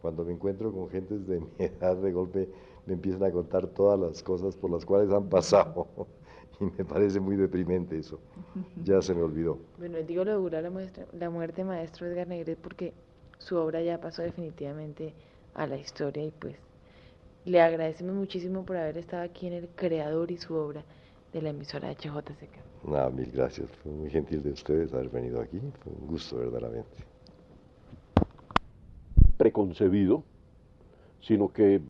Cuando 0.00 0.24
me 0.24 0.32
encuentro 0.32 0.72
con 0.72 0.88
gentes 0.88 1.26
de 1.26 1.40
mi 1.40 1.48
edad, 1.58 1.96
de 1.96 2.12
golpe 2.12 2.48
me 2.86 2.94
empiezan 2.94 3.24
a 3.24 3.30
contar 3.30 3.66
todas 3.66 3.98
las 4.00 4.22
cosas 4.22 4.56
por 4.56 4.70
las 4.70 4.84
cuales 4.84 5.10
han 5.12 5.28
pasado 5.28 5.86
y 6.60 6.64
me 6.64 6.84
parece 6.84 7.20
muy 7.20 7.36
deprimente 7.36 7.98
eso. 7.98 8.18
Ya 8.84 9.02
se 9.02 9.14
me 9.14 9.22
olvidó. 9.22 9.58
Bueno, 9.78 9.98
digo 9.98 10.24
lo 10.24 10.40
de 10.48 10.62
la, 10.62 10.70
muestra- 10.70 11.06
la 11.12 11.30
muerte, 11.30 11.64
maestro 11.64 12.06
Edgar 12.06 12.26
Negret, 12.26 12.58
porque 12.58 12.94
su 13.38 13.56
obra 13.56 13.82
ya 13.82 14.00
pasó 14.00 14.22
definitivamente 14.22 15.14
a 15.58 15.66
la 15.66 15.76
historia 15.76 16.24
y 16.24 16.30
pues 16.30 16.56
le 17.44 17.60
agradecemos 17.60 18.14
muchísimo 18.14 18.64
por 18.64 18.76
haber 18.76 18.98
estado 18.98 19.24
aquí 19.24 19.46
en 19.48 19.54
el 19.54 19.68
creador 19.68 20.30
y 20.30 20.36
su 20.38 20.54
obra 20.54 20.84
de 21.32 21.42
la 21.42 21.50
emisora 21.50 21.90
HJCK. 21.92 22.84
Nada, 22.84 23.10
mil 23.10 23.30
gracias. 23.30 23.68
Fue 23.82 23.92
muy 23.92 24.08
gentil 24.08 24.42
de 24.42 24.50
ustedes 24.50 24.92
haber 24.94 25.08
venido 25.08 25.40
aquí. 25.40 25.60
Fue 25.82 25.92
un 25.92 26.06
gusto 26.06 26.36
verdaderamente. 26.36 27.04
preconcebido, 29.36 30.24
sino 31.20 31.52
que 31.52 31.80